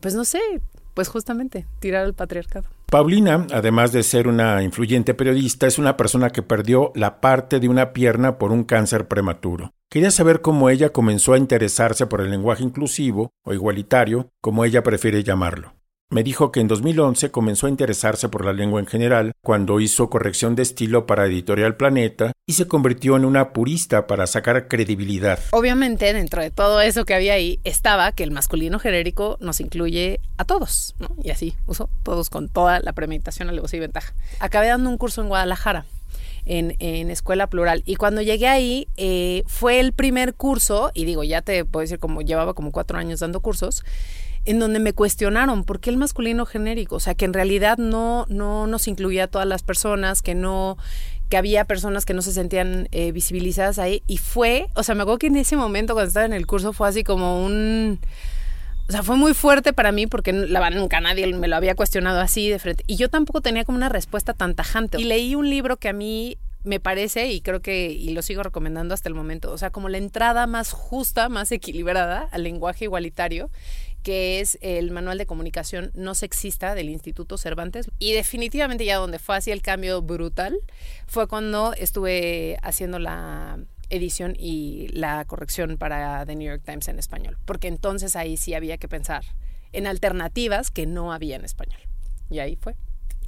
pues 0.02 0.13
no 0.13 0.26
sé, 0.26 0.41
pues 0.94 1.08
justamente 1.08 1.65
tirar 1.80 2.04
al 2.04 2.13
patriarcado. 2.13 2.67
Paulina, 2.93 3.47
además 3.51 3.91
de 3.91 4.03
ser 4.03 4.27
una 4.27 4.62
influyente 4.62 5.15
periodista, 5.15 5.65
es 5.65 5.79
una 5.79 5.97
persona 5.97 6.29
que 6.29 6.43
perdió 6.43 6.91
la 6.93 7.21
parte 7.21 7.60
de 7.60 7.67
una 7.67 7.91
pierna 7.91 8.38
por 8.38 8.51
un 8.51 8.65
cáncer 8.65 9.08
prematuro. 9.08 9.71
Quería 9.89 10.12
saber 10.12 10.41
cómo 10.41 10.69
ella 10.69 10.91
comenzó 10.91 11.34
a 11.34 11.39
interesarse 11.39 12.06
por 12.06 12.21
el 12.21 12.29
lenguaje 12.29 12.62
inclusivo 12.62 13.32
o 13.43 13.51
igualitario, 13.51 14.29
como 14.41 14.63
ella 14.63 14.84
prefiere 14.84 15.23
llamarlo. 15.23 15.73
Me 16.13 16.21
dijo 16.21 16.52
que 16.52 16.60
en 16.60 16.67
2011 16.67 17.32
comenzó 17.32 17.65
a 17.65 17.71
interesarse 17.71 18.30
por 18.30 18.45
la 18.45 18.54
lengua 18.54 18.80
en 18.80 18.86
general 18.86 19.32
cuando 19.41 19.80
hizo 19.80 20.12
corrección 20.12 20.54
de 20.56 20.62
estilo 20.62 21.08
para 21.08 21.26
Editorial 21.26 21.76
Planeta 21.76 22.34
y 22.45 22.54
se 22.54 22.67
convirtió 22.67 23.15
en 23.17 23.26
una 23.26 23.52
purista 23.52 24.06
para 24.06 24.28
sacar 24.28 24.67
credibilidad. 24.67 25.39
Obviamente, 25.49 26.13
dentro 26.13 26.43
de 26.43 26.52
todo 26.52 26.82
eso 26.82 27.04
que 27.04 27.15
había 27.15 27.34
ahí, 27.34 27.60
estaba 27.63 28.12
que 28.12 28.23
el 28.23 28.30
masculino 28.30 28.78
genérico 28.78 29.39
nos 29.41 29.60
incluye 29.60 30.19
a 30.38 30.45
todos, 30.45 30.93
¿no? 30.99 31.15
Y 31.23 31.32
así, 31.32 31.56
uso 31.65 31.89
todos 32.04 32.30
con 32.30 32.47
toda 32.47 32.80
la 32.80 32.93
premeditación, 32.93 33.49
alevosía 33.49 33.78
y 33.78 33.82
ventaja. 33.82 34.13
Acabé 34.39 34.67
dando 34.67 34.91
un 34.91 34.99
curso 34.99 35.23
en 35.23 35.30
Guadalajara 35.30 35.88
en, 36.45 37.10
escuela 37.10 37.47
plural. 37.47 37.82
Y 37.88 37.95
cuando 37.95 38.21
llegué 38.21 38.47
ahí, 38.47 38.88
eh, 38.97 39.41
fue 39.47 39.80
el 39.80 39.93
primer 39.93 40.36
curso, 40.36 40.91
y 40.93 41.06
digo, 41.06 41.23
ya 41.23 41.41
te 41.41 41.65
puedo 41.65 41.82
decir, 41.82 41.97
como 41.97 42.21
llevaba 42.21 42.54
como 42.54 42.71
cuatro 42.71 42.99
años 42.99 43.19
dando 43.19 43.39
cursos, 43.39 43.84
en 44.45 44.60
donde 44.60 44.79
me 44.79 44.93
cuestionaron 44.93 45.63
por 45.63 45.79
qué 45.79 45.89
el 45.89 45.97
masculino 45.97 46.45
genérico, 46.45 46.95
o 46.97 46.99
sea, 46.99 47.15
que 47.15 47.25
en 47.25 47.34
realidad 47.34 47.77
no, 47.77 48.25
no 48.29 48.67
nos 48.67 48.88
incluía 48.88 49.25
a 49.25 49.27
todas 49.27 49.47
las 49.47 49.63
personas, 49.63 50.21
que 50.21 50.36
no 50.36 50.77
que 51.29 51.38
había 51.38 51.65
personas 51.65 52.06
que 52.06 52.13
no 52.13 52.21
se 52.21 52.32
sentían 52.32 52.88
eh, 52.91 53.12
visibilizadas 53.12 53.79
ahí 53.79 54.03
y 54.06 54.17
fue, 54.17 54.67
o 54.75 54.84
sea, 54.84 54.93
me 54.93 55.01
acuerdo 55.01 55.17
que 55.17 55.27
en 55.27 55.38
ese 55.38 55.56
momento 55.56 55.93
cuando 55.93 56.10
estaba 56.10 56.25
en 56.25 56.34
el 56.34 56.45
curso 56.45 56.73
fue 56.73 56.88
así 56.88 57.03
como 57.03 57.43
un 57.43 57.99
o 58.88 58.91
sea, 58.91 59.01
fue 59.01 59.15
muy 59.15 59.34
fuerte 59.34 59.71
para 59.71 59.91
mí 59.91 60.08
porque 60.08 60.34
la, 60.34 60.69
nunca 60.69 60.99
nadie 60.99 61.25
me 61.34 61.47
lo 61.47 61.56
había 61.56 61.73
cuestionado 61.73 62.19
así 62.19 62.49
de 62.49 62.60
frente. 62.60 62.84
Y 62.86 62.97
yo 62.97 63.10
tampoco 63.10 63.41
tenía 63.41 63.63
como 63.63 63.77
una 63.77 63.89
respuesta 63.89 64.34
tan 64.34 64.56
tajante. 64.56 64.99
Y 64.99 65.06
leí 65.06 65.36
un 65.36 65.49
libro 65.49 65.77
que 65.77 65.88
a 65.88 65.93
mí 65.93 66.38
me 66.63 66.79
parece, 66.79 67.32
y 67.32 67.41
creo 67.41 67.62
que, 67.62 67.89
y 67.91 68.10
lo 68.10 68.21
sigo 68.21 68.43
recomendando 68.43 68.93
hasta 68.93 69.10
el 69.10 69.15
momento, 69.15 69.51
o 69.51 69.58
sea, 69.58 69.69
como 69.69 69.89
la 69.89 69.97
entrada 69.97 70.47
más 70.47 70.71
justa, 70.71 71.27
más 71.29 71.51
equilibrada 71.51 72.27
al 72.32 72.43
lenguaje 72.43 72.86
igualitario, 72.86 73.49
que 74.04 74.39
es 74.39 74.58
el 74.62 74.92
manual 74.92 75.18
de 75.18 75.26
comunicación 75.26 75.92
no 75.96 76.13
sexista 76.13 76.76
del 76.76 76.89
Instituto 76.89 77.38
Cervantes. 77.38 77.89
Y 78.00 78.13
definitivamente 78.13 78.86
ya 78.86 78.98
donde 78.98 79.20
fue 79.20 79.38
así 79.38 79.52
el 79.52 79.62
cambio 79.62 80.02
brutal 80.02 80.58
fue 81.08 81.28
cuando 81.28 81.74
estuve 81.74 82.58
haciendo 82.62 83.00
la 83.00 83.60
edición 83.89 84.36
y 84.38 84.88
la 84.89 85.24
corrección 85.26 85.78
para 85.78 86.26
The 86.26 86.36
New 86.36 86.48
York 86.48 86.63
Times 86.66 86.88
en 86.88 87.00
español, 87.00 87.38
porque 87.46 87.68
entonces 87.68 88.16
ahí 88.16 88.38
sí 88.38 88.54
había 88.54 88.78
que 88.78 88.88
pensar 88.88 89.24
en 89.72 89.88
alternativas 89.88 90.72
que 90.72 90.86
no 90.86 91.13
había 91.13 91.36
en 91.36 91.46
español. 91.46 91.80
Y 92.30 92.39
ahí 92.39 92.56
fue. 92.56 92.76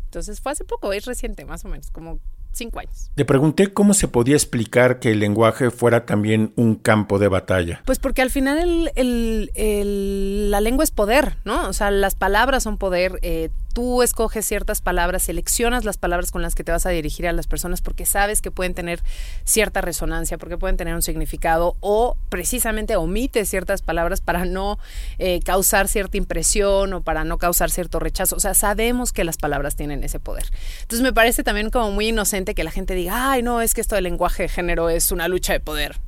Entonces 0.05 0.41
fue 0.41 0.51
hace 0.51 0.63
poco, 0.63 0.93
es 0.93 1.05
reciente, 1.05 1.45
más 1.45 1.65
o 1.65 1.69
menos, 1.69 1.91
como 1.91 2.19
cinco 2.55 2.79
años. 2.79 3.11
Le 3.15 3.25
pregunté 3.25 3.73
cómo 3.73 3.93
se 3.93 4.07
podía 4.07 4.35
explicar 4.35 4.99
que 4.99 5.11
el 5.11 5.19
lenguaje 5.19 5.71
fuera 5.71 6.05
también 6.05 6.53
un 6.55 6.75
campo 6.75 7.19
de 7.19 7.27
batalla. 7.27 7.81
Pues 7.85 7.99
porque 7.99 8.21
al 8.21 8.29
final 8.29 8.91
el, 8.95 9.51
el, 9.55 10.51
la 10.51 10.61
lengua 10.61 10.83
es 10.83 10.91
poder, 10.91 11.37
¿no? 11.45 11.67
O 11.67 11.73
sea, 11.73 11.91
las 11.91 12.15
palabras 12.15 12.63
son 12.63 12.77
poder. 12.77 13.19
Eh, 13.21 13.49
tú 13.75 14.01
escoges 14.01 14.45
ciertas 14.45 14.79
palabras, 14.79 15.23
seleccionas 15.23 15.83
las 15.83 15.97
palabras 15.97 16.31
con 16.31 16.41
las 16.41 16.55
que 16.55 16.63
te 16.63 16.71
vas 16.71 16.85
a 16.85 16.91
dirigir 16.91 17.27
a 17.27 17.33
las 17.33 17.45
personas 17.45 17.81
porque 17.81 18.05
sabes 18.05 18.41
que 18.41 18.49
pueden 18.49 18.73
tener 18.73 19.01
cierta 19.43 19.81
resonancia, 19.81 20.37
porque 20.37 20.57
pueden 20.57 20.77
tener 20.77 20.95
un 20.95 21.01
significado 21.01 21.75
o 21.81 22.15
precisamente 22.29 22.95
omites 22.95 23.49
ciertas 23.49 23.81
palabras 23.81 24.21
para 24.21 24.45
no 24.45 24.79
eh, 25.19 25.41
causar 25.43 25.89
cierta 25.89 26.15
impresión 26.15 26.93
o 26.93 27.01
para 27.01 27.25
no 27.25 27.37
causar 27.37 27.69
cierto 27.69 27.99
rechazo. 27.99 28.37
O 28.37 28.39
sea, 28.39 28.53
sabemos 28.53 29.11
que 29.11 29.25
las 29.25 29.35
palabras 29.35 29.75
tienen 29.75 30.05
ese 30.05 30.21
poder. 30.21 30.45
Entonces 30.83 31.01
me 31.01 31.11
parece 31.11 31.43
también 31.43 31.69
como 31.69 31.91
muy 31.91 32.07
inocente 32.07 32.55
que 32.55 32.63
la 32.63 32.71
gente 32.71 32.95
diga, 32.95 33.31
ay, 33.31 33.43
no, 33.43 33.59
es 33.59 33.73
que 33.73 33.81
esto 33.81 33.95
del 33.95 34.05
lenguaje 34.05 34.43
de 34.43 34.49
género 34.49 34.87
es 34.87 35.11
una 35.11 35.27
lucha 35.27 35.51
de 35.51 35.59
poder. 35.59 35.99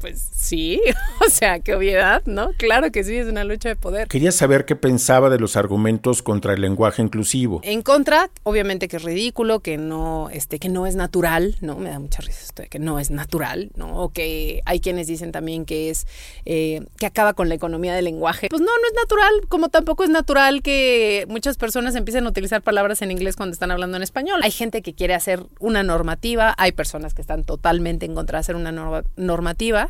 Pues 0.00 0.30
sí, 0.32 0.80
o 1.26 1.28
sea, 1.28 1.60
qué 1.60 1.74
obviedad, 1.74 2.22
¿no? 2.24 2.52
Claro 2.56 2.90
que 2.90 3.04
sí, 3.04 3.16
es 3.16 3.26
una 3.26 3.44
lucha 3.44 3.68
de 3.68 3.76
poder. 3.76 4.08
Quería 4.08 4.32
saber 4.32 4.64
qué 4.64 4.74
pensaba 4.74 5.28
de 5.28 5.38
los 5.38 5.56
argumentos 5.56 6.22
contra 6.22 6.54
el 6.54 6.62
lenguaje 6.62 7.02
inclusivo. 7.02 7.60
En 7.64 7.82
contra, 7.82 8.30
obviamente 8.42 8.88
que 8.88 8.96
es 8.96 9.02
ridículo, 9.02 9.60
que 9.60 9.76
no, 9.76 10.30
este, 10.30 10.58
que 10.58 10.70
no 10.70 10.86
es 10.86 10.96
natural, 10.96 11.56
¿no? 11.60 11.76
Me 11.76 11.90
da 11.90 11.98
mucha 11.98 12.22
risa 12.22 12.40
esto 12.42 12.62
de 12.62 12.68
que 12.68 12.78
no 12.78 12.98
es 12.98 13.10
natural, 13.10 13.72
¿no? 13.76 14.02
O 14.02 14.08
que 14.10 14.62
hay 14.64 14.80
quienes 14.80 15.06
dicen 15.06 15.32
también 15.32 15.66
que 15.66 15.90
es, 15.90 16.06
eh, 16.46 16.80
que 16.96 17.04
acaba 17.04 17.34
con 17.34 17.50
la 17.50 17.54
economía 17.54 17.94
del 17.94 18.06
lenguaje. 18.06 18.48
Pues 18.48 18.62
no, 18.62 18.66
no 18.66 18.86
es 18.88 18.94
natural, 18.94 19.32
como 19.48 19.68
tampoco 19.68 20.04
es 20.04 20.10
natural 20.10 20.62
que 20.62 21.26
muchas 21.28 21.58
personas 21.58 21.94
empiecen 21.94 22.24
a 22.24 22.30
utilizar 22.30 22.62
palabras 22.62 23.02
en 23.02 23.10
inglés 23.10 23.36
cuando 23.36 23.52
están 23.52 23.70
hablando 23.70 23.98
en 23.98 24.02
español. 24.02 24.40
Hay 24.42 24.50
gente 24.50 24.80
que 24.80 24.94
quiere 24.94 25.12
hacer 25.12 25.44
una 25.58 25.82
normativa, 25.82 26.54
hay 26.56 26.72
personas 26.72 27.12
que 27.12 27.20
están 27.20 27.44
totalmente 27.44 28.06
en 28.06 28.14
contra 28.14 28.38
de 28.38 28.40
hacer 28.40 28.56
una 28.56 28.72
normativa 29.16 29.89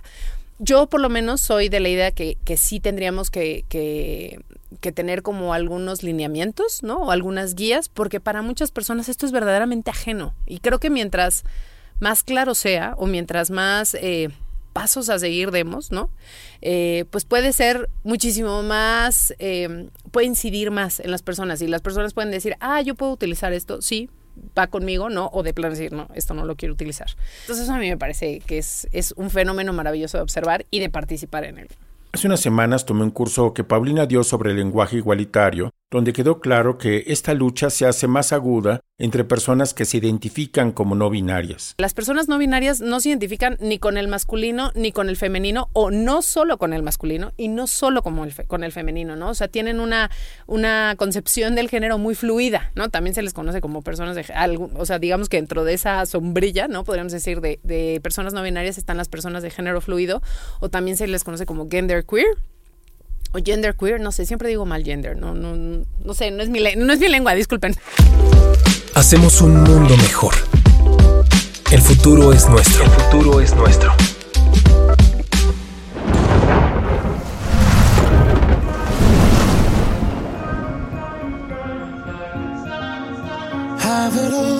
yo 0.60 0.86
por 0.88 1.00
lo 1.00 1.08
menos 1.08 1.40
soy 1.40 1.68
de 1.68 1.80
la 1.80 1.88
idea 1.88 2.12
que, 2.12 2.36
que 2.44 2.56
sí 2.56 2.80
tendríamos 2.80 3.30
que, 3.30 3.64
que, 3.68 4.38
tener 4.92 5.22
como 5.22 5.54
algunos 5.54 6.02
lineamientos, 6.02 6.82
¿no? 6.82 6.98
O 6.98 7.10
algunas 7.10 7.54
guías, 7.54 7.88
porque 7.88 8.20
para 8.20 8.42
muchas 8.42 8.70
personas 8.70 9.08
esto 9.08 9.24
es 9.24 9.32
verdaderamente 9.32 9.90
ajeno. 9.90 10.34
Y 10.46 10.60
creo 10.60 10.78
que 10.78 10.90
mientras 10.90 11.44
más 11.98 12.22
claro 12.22 12.54
sea, 12.54 12.94
o 12.98 13.06
mientras 13.06 13.50
más 13.50 13.94
eh, 13.94 14.28
pasos 14.72 15.08
a 15.08 15.18
seguir 15.18 15.50
demos, 15.50 15.90
¿no? 15.90 16.10
Eh, 16.60 17.04
pues 17.10 17.24
puede 17.24 17.52
ser 17.52 17.88
muchísimo 18.04 18.62
más, 18.62 19.34
eh, 19.38 19.88
puede 20.10 20.26
incidir 20.26 20.70
más 20.70 21.00
en 21.00 21.10
las 21.10 21.22
personas. 21.22 21.62
Y 21.62 21.68
las 21.68 21.80
personas 21.80 22.12
pueden 22.12 22.30
decir, 22.30 22.56
ah, 22.60 22.80
yo 22.82 22.94
puedo 22.94 23.12
utilizar 23.12 23.52
esto, 23.52 23.80
sí, 23.80 24.10
va 24.58 24.66
conmigo, 24.66 25.10
¿no? 25.10 25.30
O 25.32 25.42
de 25.42 25.54
plan 25.54 25.70
decir, 25.70 25.92
no, 25.92 26.08
esto 26.14 26.34
no 26.34 26.44
lo 26.44 26.56
quiero 26.56 26.74
utilizar. 26.74 27.08
Entonces 27.42 27.64
eso 27.64 27.74
a 27.74 27.78
mí 27.78 27.88
me 27.88 27.96
parece 27.96 28.40
que 28.40 28.58
es, 28.58 28.88
es 28.92 29.12
un 29.16 29.30
fenómeno 29.30 29.72
maravilloso 29.72 30.18
de 30.18 30.22
observar 30.22 30.66
y 30.70 30.80
de 30.80 30.90
participar 30.90 31.44
en 31.44 31.58
él. 31.58 31.68
Hace 32.12 32.26
unas 32.26 32.40
semanas 32.40 32.86
tomé 32.86 33.04
un 33.04 33.10
curso 33.10 33.54
que 33.54 33.62
Paulina 33.62 34.06
dio 34.06 34.24
sobre 34.24 34.50
el 34.50 34.56
lenguaje 34.56 34.96
igualitario 34.96 35.70
donde 35.90 36.12
quedó 36.12 36.40
claro 36.40 36.78
que 36.78 37.04
esta 37.08 37.34
lucha 37.34 37.68
se 37.68 37.86
hace 37.86 38.06
más 38.06 38.32
aguda 38.32 38.80
entre 38.98 39.24
personas 39.24 39.74
que 39.74 39.84
se 39.84 39.96
identifican 39.96 40.72
como 40.72 40.94
no 40.94 41.10
binarias. 41.10 41.74
Las 41.78 41.94
personas 41.94 42.28
no 42.28 42.38
binarias 42.38 42.80
no 42.80 43.00
se 43.00 43.08
identifican 43.08 43.56
ni 43.60 43.78
con 43.78 43.96
el 43.96 44.06
masculino 44.06 44.70
ni 44.74 44.92
con 44.92 45.08
el 45.08 45.16
femenino, 45.16 45.68
o 45.72 45.90
no 45.90 46.22
solo 46.22 46.58
con 46.58 46.72
el 46.72 46.82
masculino 46.82 47.32
y 47.36 47.48
no 47.48 47.66
solo 47.66 48.02
como 48.02 48.24
el 48.24 48.34
con 48.46 48.62
el 48.62 48.72
femenino, 48.72 49.16
¿no? 49.16 49.30
O 49.30 49.34
sea, 49.34 49.48
tienen 49.48 49.80
una, 49.80 50.10
una 50.46 50.94
concepción 50.96 51.54
del 51.54 51.68
género 51.68 51.98
muy 51.98 52.14
fluida, 52.14 52.70
¿no? 52.74 52.88
También 52.88 53.14
se 53.14 53.22
les 53.22 53.32
conoce 53.32 53.60
como 53.60 53.82
personas 53.82 54.14
de... 54.14 54.24
o 54.76 54.86
sea, 54.86 54.98
digamos 54.98 55.28
que 55.28 55.38
dentro 55.38 55.64
de 55.64 55.74
esa 55.74 56.04
sombrilla, 56.06 56.68
¿no? 56.68 56.84
Podríamos 56.84 57.12
decir 57.12 57.40
de, 57.40 57.58
de 57.64 58.00
personas 58.02 58.32
no 58.32 58.42
binarias 58.42 58.78
están 58.78 58.96
las 58.96 59.08
personas 59.08 59.42
de 59.42 59.50
género 59.50 59.80
fluido, 59.80 60.22
o 60.60 60.68
también 60.68 60.96
se 60.96 61.06
les 61.06 61.24
conoce 61.24 61.46
como 61.46 61.68
gender 61.68 62.04
queer, 62.04 62.26
o 63.32 63.38
gender 63.44 63.74
queer, 63.76 64.00
no 64.00 64.12
sé, 64.12 64.26
siempre 64.26 64.48
digo 64.48 64.66
mal 64.66 64.84
gender, 64.84 65.16
no, 65.16 65.34
no, 65.34 65.84
no 66.04 66.14
sé, 66.14 66.30
no 66.30 66.42
es, 66.42 66.48
mi, 66.48 66.60
no 66.76 66.92
es 66.92 66.98
mi 66.98 67.08
lengua, 67.08 67.34
disculpen. 67.34 67.74
Hacemos 68.94 69.40
un 69.40 69.62
mundo 69.62 69.96
mejor. 69.96 70.34
El 71.70 71.80
futuro 71.80 72.32
es 72.32 72.48
nuestro. 72.48 72.84
El 72.84 72.90
futuro 72.90 73.40
es 73.40 73.54
nuestro. 73.54 73.94
Have 83.78 84.16
it 84.16 84.32
all, 84.32 84.59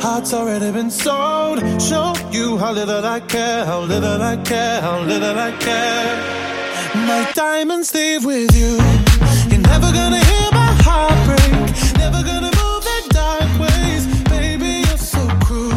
heart's 0.00 0.32
already 0.32 0.70
been 0.72 0.90
sold. 0.90 1.58
Show 1.80 2.14
you 2.30 2.58
how 2.58 2.72
little 2.72 3.04
I 3.04 3.20
care, 3.20 3.64
how 3.64 3.80
little 3.80 4.20
I 4.22 4.36
care, 4.36 4.80
how 4.80 5.00
little 5.00 5.38
I 5.38 5.52
care. 5.58 6.40
My 6.94 7.30
diamonds 7.34 7.94
leave 7.94 8.24
with 8.24 8.54
you. 8.56 8.78
You're 9.50 9.62
never 9.62 9.92
gonna 9.92 10.22
hear 10.30 10.48
my 10.52 10.72
heart 10.84 11.18
break. 11.26 11.52
Never 11.98 12.22
gonna 12.22 12.50
move 12.60 12.82
the 12.90 12.98
dark 13.10 13.50
ways. 13.60 14.06
Baby, 14.28 14.82
you're 14.86 14.98
so 14.98 15.20
cruel. 15.44 15.76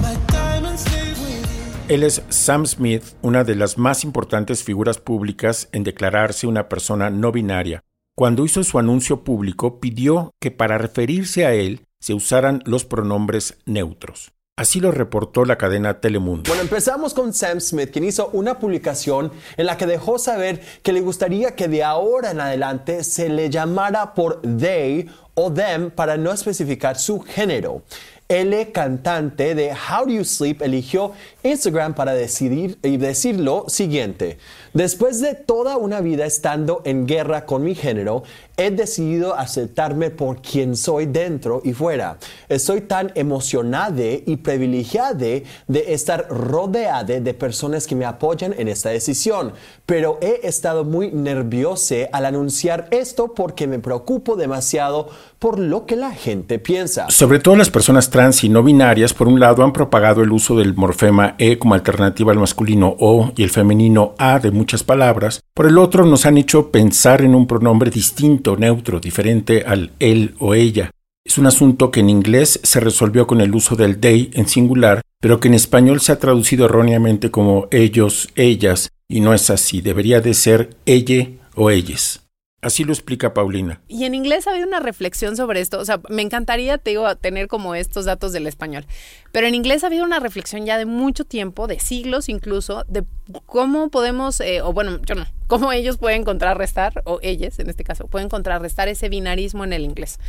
My 0.00 0.16
diamonds 0.28 0.84
leave 0.92 1.18
with 1.20 1.46
you. 1.50 1.94
Él 1.94 2.04
es 2.04 2.22
Sam 2.28 2.66
Smith, 2.66 3.16
una 3.22 3.44
de 3.44 3.56
las 3.56 3.76
más 3.76 4.04
importantes 4.04 4.62
figuras 4.62 4.98
públicas 4.98 5.68
en 5.72 5.82
declararse 5.84 6.46
una 6.46 6.68
persona 6.68 7.10
no 7.10 7.32
binaria. 7.32 7.82
Cuando 8.14 8.44
hizo 8.44 8.62
su 8.62 8.78
anuncio 8.78 9.24
público, 9.24 9.80
pidió 9.80 10.34
que 10.38 10.50
para 10.50 10.78
referirse 10.78 11.46
a 11.46 11.54
él 11.54 11.86
se 12.02 12.14
usaran 12.14 12.62
los 12.66 12.84
pronombres 12.84 13.56
neutros. 13.64 14.32
Así 14.56 14.80
lo 14.80 14.90
reportó 14.90 15.46
la 15.46 15.56
cadena 15.56 16.00
Telemundo. 16.00 16.48
Bueno, 16.48 16.62
empezamos 16.62 17.14
con 17.14 17.32
Sam 17.32 17.60
Smith, 17.60 17.90
quien 17.90 18.04
hizo 18.04 18.28
una 18.34 18.58
publicación 18.58 19.32
en 19.56 19.64
la 19.64 19.78
que 19.78 19.86
dejó 19.86 20.18
saber 20.18 20.60
que 20.82 20.92
le 20.92 21.00
gustaría 21.00 21.54
que 21.54 21.68
de 21.68 21.82
ahora 21.84 22.32
en 22.32 22.40
adelante 22.40 23.02
se 23.02 23.30
le 23.30 23.48
llamara 23.48 24.12
por 24.12 24.42
they 24.42 25.08
o 25.34 25.50
them 25.50 25.90
para 25.90 26.18
no 26.18 26.32
especificar 26.32 26.98
su 26.98 27.20
género. 27.20 27.82
El 28.28 28.72
cantante 28.72 29.54
de 29.54 29.72
How 29.72 30.06
Do 30.06 30.12
You 30.12 30.24
Sleep 30.24 30.62
eligió 30.62 31.12
Instagram 31.42 31.94
para 31.94 32.14
decidir 32.14 32.78
y 32.82 32.96
decir 32.96 33.38
lo 33.38 33.66
siguiente. 33.68 34.38
Después 34.72 35.20
de 35.20 35.34
toda 35.34 35.76
una 35.76 36.00
vida 36.00 36.24
estando 36.24 36.80
en 36.86 37.06
guerra 37.06 37.44
con 37.44 37.62
mi 37.62 37.74
género, 37.74 38.22
he 38.56 38.70
decidido 38.70 39.34
aceptarme 39.34 40.10
por 40.10 40.40
quien 40.42 40.76
soy 40.76 41.06
dentro 41.06 41.60
y 41.64 41.72
fuera. 41.72 42.18
Estoy 42.48 42.82
tan 42.82 43.12
emocionada 43.14 44.02
y 44.02 44.36
privilegiada 44.36 45.18
de 45.18 45.44
estar 45.88 46.28
rodeada 46.28 47.20
de 47.20 47.34
personas 47.34 47.86
que 47.86 47.94
me 47.94 48.04
apoyan 48.04 48.54
en 48.56 48.68
esta 48.68 48.90
decisión, 48.90 49.52
pero 49.86 50.18
he 50.20 50.46
estado 50.46 50.84
muy 50.84 51.10
nerviosa 51.10 51.94
al 52.12 52.26
anunciar 52.26 52.88
esto 52.90 53.34
porque 53.34 53.66
me 53.66 53.78
preocupo 53.78 54.36
demasiado 54.36 55.08
por 55.38 55.58
lo 55.58 55.86
que 55.86 55.96
la 55.96 56.12
gente 56.12 56.58
piensa. 56.58 57.10
Sobre 57.10 57.40
todo 57.40 57.56
las 57.56 57.70
personas 57.70 58.10
trans 58.10 58.44
y 58.44 58.48
no 58.48 58.62
binarias, 58.62 59.12
por 59.12 59.28
un 59.28 59.40
lado, 59.40 59.64
han 59.64 59.72
propagado 59.72 60.22
el 60.22 60.32
uso 60.32 60.56
del 60.56 60.74
morfema 60.74 61.34
E 61.38 61.58
como 61.58 61.74
alternativa 61.74 62.32
al 62.32 62.38
masculino 62.38 62.94
O 62.98 63.32
y 63.36 63.42
el 63.42 63.50
femenino 63.50 64.14
A 64.18 64.38
de 64.38 64.50
muchas 64.50 64.84
palabras, 64.84 65.40
por 65.54 65.66
el 65.66 65.78
otro 65.78 66.06
nos 66.06 66.26
han 66.26 66.38
hecho 66.38 66.70
pensar 66.70 67.22
en 67.22 67.34
un 67.34 67.46
pronombre 67.46 67.90
distinto, 67.90 68.41
neutro, 68.56 69.00
diferente 69.00 69.64
al 69.66 69.92
él 69.98 70.34
o 70.38 70.54
ella. 70.54 70.90
Es 71.24 71.38
un 71.38 71.46
asunto 71.46 71.90
que 71.90 72.00
en 72.00 72.10
inglés 72.10 72.60
se 72.62 72.80
resolvió 72.80 73.26
con 73.26 73.40
el 73.40 73.54
uso 73.54 73.76
del 73.76 73.98
they 73.98 74.30
en 74.34 74.48
singular, 74.48 75.02
pero 75.20 75.38
que 75.38 75.48
en 75.48 75.54
español 75.54 76.00
se 76.00 76.12
ha 76.12 76.18
traducido 76.18 76.64
erróneamente 76.64 77.30
como 77.30 77.68
ellos, 77.70 78.28
ellas, 78.34 78.90
y 79.08 79.20
no 79.20 79.32
es 79.32 79.48
así, 79.50 79.80
debería 79.80 80.20
de 80.20 80.34
ser 80.34 80.70
ella 80.84 81.28
o 81.54 81.70
ellas. 81.70 82.21
Así 82.62 82.84
lo 82.84 82.92
explica 82.92 83.34
Paulina. 83.34 83.80
Y 83.88 84.04
en 84.04 84.14
inglés 84.14 84.46
ha 84.46 84.52
habido 84.52 84.68
una 84.68 84.78
reflexión 84.78 85.36
sobre 85.36 85.60
esto. 85.60 85.80
O 85.80 85.84
sea, 85.84 86.00
me 86.08 86.22
encantaría, 86.22 86.78
te 86.78 86.90
digo, 86.90 87.16
tener 87.16 87.48
como 87.48 87.74
estos 87.74 88.04
datos 88.04 88.32
del 88.32 88.46
español. 88.46 88.86
Pero 89.32 89.48
en 89.48 89.56
inglés 89.56 89.82
ha 89.82 89.88
habido 89.88 90.04
una 90.04 90.20
reflexión 90.20 90.64
ya 90.64 90.78
de 90.78 90.86
mucho 90.86 91.24
tiempo, 91.24 91.66
de 91.66 91.80
siglos 91.80 92.28
incluso, 92.28 92.84
de 92.86 93.02
cómo 93.46 93.90
podemos, 93.90 94.40
eh, 94.40 94.62
o 94.62 94.72
bueno, 94.72 95.00
yo 95.02 95.16
no, 95.16 95.26
cómo 95.48 95.72
ellos 95.72 95.98
pueden 95.98 96.22
contrarrestar, 96.22 97.02
o 97.04 97.18
ellas 97.20 97.58
en 97.58 97.68
este 97.68 97.82
caso, 97.82 98.06
pueden 98.06 98.28
contrarrestar 98.28 98.86
ese 98.86 99.08
binarismo 99.08 99.64
en 99.64 99.72
el 99.72 99.82
inglés. 99.82 100.20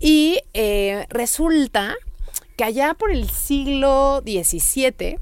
Y 0.00 0.40
eh, 0.54 1.06
resulta 1.08 1.94
que 2.56 2.64
allá 2.64 2.94
por 2.94 3.12
el 3.12 3.30
siglo 3.30 4.24
XVII, 4.26 5.20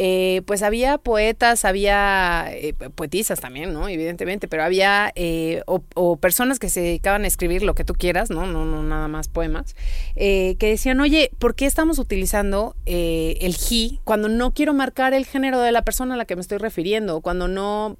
eh, 0.00 0.42
pues 0.46 0.62
había 0.62 0.96
poetas, 0.96 1.64
había 1.64 2.46
eh, 2.52 2.72
poetisas 2.72 3.40
también, 3.40 3.72
¿no? 3.72 3.88
Evidentemente, 3.88 4.46
pero 4.46 4.62
había 4.62 5.10
eh, 5.16 5.62
o, 5.66 6.16
personas 6.16 6.60
que 6.60 6.68
se 6.68 6.80
dedicaban 6.80 7.24
a 7.24 7.26
escribir 7.26 7.64
lo 7.64 7.74
que 7.74 7.82
tú 7.82 7.94
quieras, 7.94 8.30
¿no? 8.30 8.46
No, 8.46 8.64
no 8.64 8.84
nada 8.84 9.08
más 9.08 9.26
poemas, 9.26 9.74
que 10.14 10.56
decían, 10.60 11.00
oye, 11.00 11.32
¿por 11.40 11.56
qué 11.56 11.66
estamos 11.66 11.98
utilizando 11.98 12.76
el 12.86 13.56
he 13.56 13.98
cuando 14.04 14.28
no 14.28 14.52
quiero 14.52 14.72
marcar 14.72 15.14
el 15.14 15.26
género 15.26 15.60
de 15.60 15.72
la 15.72 15.82
persona 15.82 16.14
a 16.14 16.16
la 16.16 16.26
que 16.26 16.36
me 16.36 16.42
estoy 16.42 16.58
refiriendo? 16.58 17.20
Cuando 17.20 17.48
no, 17.48 17.96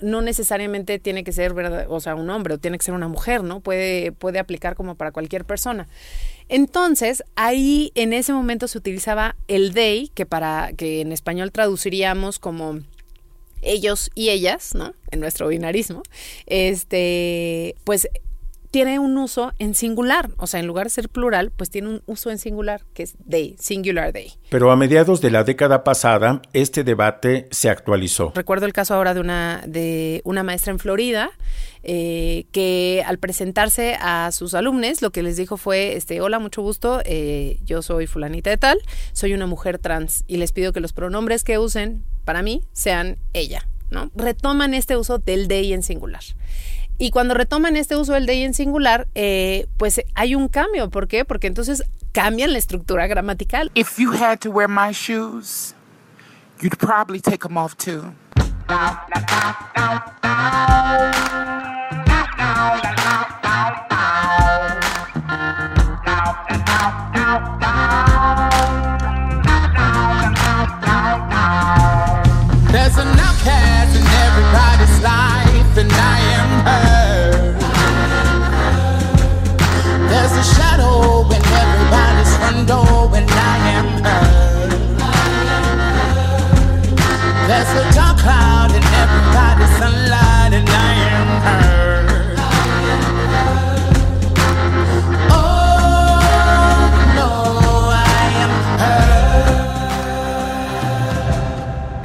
no 0.00 0.22
necesariamente 0.22 0.98
tiene 0.98 1.22
que 1.22 1.30
ser, 1.30 1.54
¿verdad? 1.54 1.86
o 1.88 2.00
sea, 2.00 2.16
un 2.16 2.30
hombre 2.30 2.54
o 2.54 2.58
tiene 2.58 2.78
que 2.78 2.84
ser 2.84 2.94
una 2.94 3.06
mujer, 3.06 3.44
¿no? 3.44 3.60
Puede, 3.60 4.10
puede 4.10 4.40
aplicar 4.40 4.74
como 4.74 4.96
para 4.96 5.12
cualquier 5.12 5.44
persona. 5.44 5.86
Entonces, 6.48 7.22
ahí 7.36 7.92
en 7.94 8.12
ese 8.12 8.32
momento 8.32 8.68
se 8.68 8.78
utilizaba 8.78 9.36
el 9.48 9.74
they, 9.74 10.08
que 10.14 10.26
para 10.26 10.72
que 10.76 11.00
en 11.00 11.12
español 11.12 11.52
traduciríamos 11.52 12.38
como 12.38 12.80
ellos 13.62 14.10
y 14.14 14.30
ellas, 14.30 14.74
¿no? 14.74 14.94
En 15.10 15.20
nuestro 15.20 15.48
binarismo, 15.48 16.02
este, 16.46 17.74
pues 17.84 18.08
tiene 18.70 18.98
un 18.98 19.16
uso 19.18 19.52
en 19.58 19.74
singular, 19.74 20.30
o 20.36 20.46
sea, 20.46 20.60
en 20.60 20.66
lugar 20.66 20.86
de 20.86 20.90
ser 20.90 21.08
plural, 21.08 21.50
pues 21.54 21.70
tiene 21.70 21.88
un 21.88 22.02
uso 22.06 22.30
en 22.30 22.38
singular, 22.38 22.82
que 22.94 23.02
es 23.04 23.14
they, 23.28 23.56
singular 23.58 24.12
they. 24.12 24.32
Pero 24.50 24.70
a 24.70 24.76
mediados 24.76 25.20
de 25.20 25.30
la 25.30 25.44
década 25.44 25.84
pasada, 25.84 26.42
este 26.52 26.84
debate 26.84 27.48
se 27.50 27.70
actualizó. 27.70 28.32
Recuerdo 28.34 28.66
el 28.66 28.72
caso 28.72 28.94
ahora 28.94 29.14
de 29.14 29.20
una, 29.20 29.62
de 29.66 30.20
una 30.24 30.42
maestra 30.42 30.72
en 30.72 30.78
Florida 30.78 31.30
eh, 31.82 32.46
que 32.52 33.02
al 33.06 33.18
presentarse 33.18 33.96
a 34.00 34.30
sus 34.32 34.54
alumnos 34.54 35.00
lo 35.00 35.10
que 35.10 35.22
les 35.22 35.36
dijo 35.36 35.56
fue, 35.56 35.96
este, 35.96 36.20
hola, 36.20 36.38
mucho 36.38 36.62
gusto, 36.62 37.00
eh, 37.04 37.58
yo 37.64 37.82
soy 37.82 38.06
fulanita 38.06 38.50
de 38.50 38.58
tal, 38.58 38.78
soy 39.12 39.32
una 39.32 39.46
mujer 39.46 39.78
trans 39.78 40.24
y 40.26 40.36
les 40.36 40.52
pido 40.52 40.72
que 40.72 40.80
los 40.80 40.92
pronombres 40.92 41.44
que 41.44 41.58
usen 41.58 42.02
para 42.24 42.42
mí 42.42 42.62
sean 42.72 43.16
ella, 43.32 43.66
¿no? 43.90 44.10
Retoman 44.14 44.74
este 44.74 44.96
uso 44.96 45.18
del 45.18 45.48
they 45.48 45.72
en 45.72 45.82
singular. 45.82 46.22
Y 46.98 47.10
cuando 47.10 47.34
retoman 47.34 47.76
este 47.76 47.96
uso 47.96 48.12
del 48.12 48.26
they 48.26 48.42
en 48.42 48.54
singular, 48.54 49.06
eh, 49.14 49.66
pues 49.76 50.02
hay 50.14 50.34
un 50.34 50.48
cambio. 50.48 50.90
¿Por 50.90 51.06
qué? 51.06 51.24
Porque 51.24 51.46
entonces 51.46 51.84
cambian 52.12 52.52
la 52.52 52.58
estructura 52.58 53.06
gramatical. 53.06 53.70
If 53.74 53.98
you 53.98 54.12
had 54.12 54.38
to 54.40 54.50
wear 54.50 54.68
my 54.68 54.92
shoes, 54.92 55.74
you'd 56.60 56.76
probably 56.78 57.20
take 57.20 57.38
them 57.38 57.56
off 57.56 57.76
too. 57.76 58.12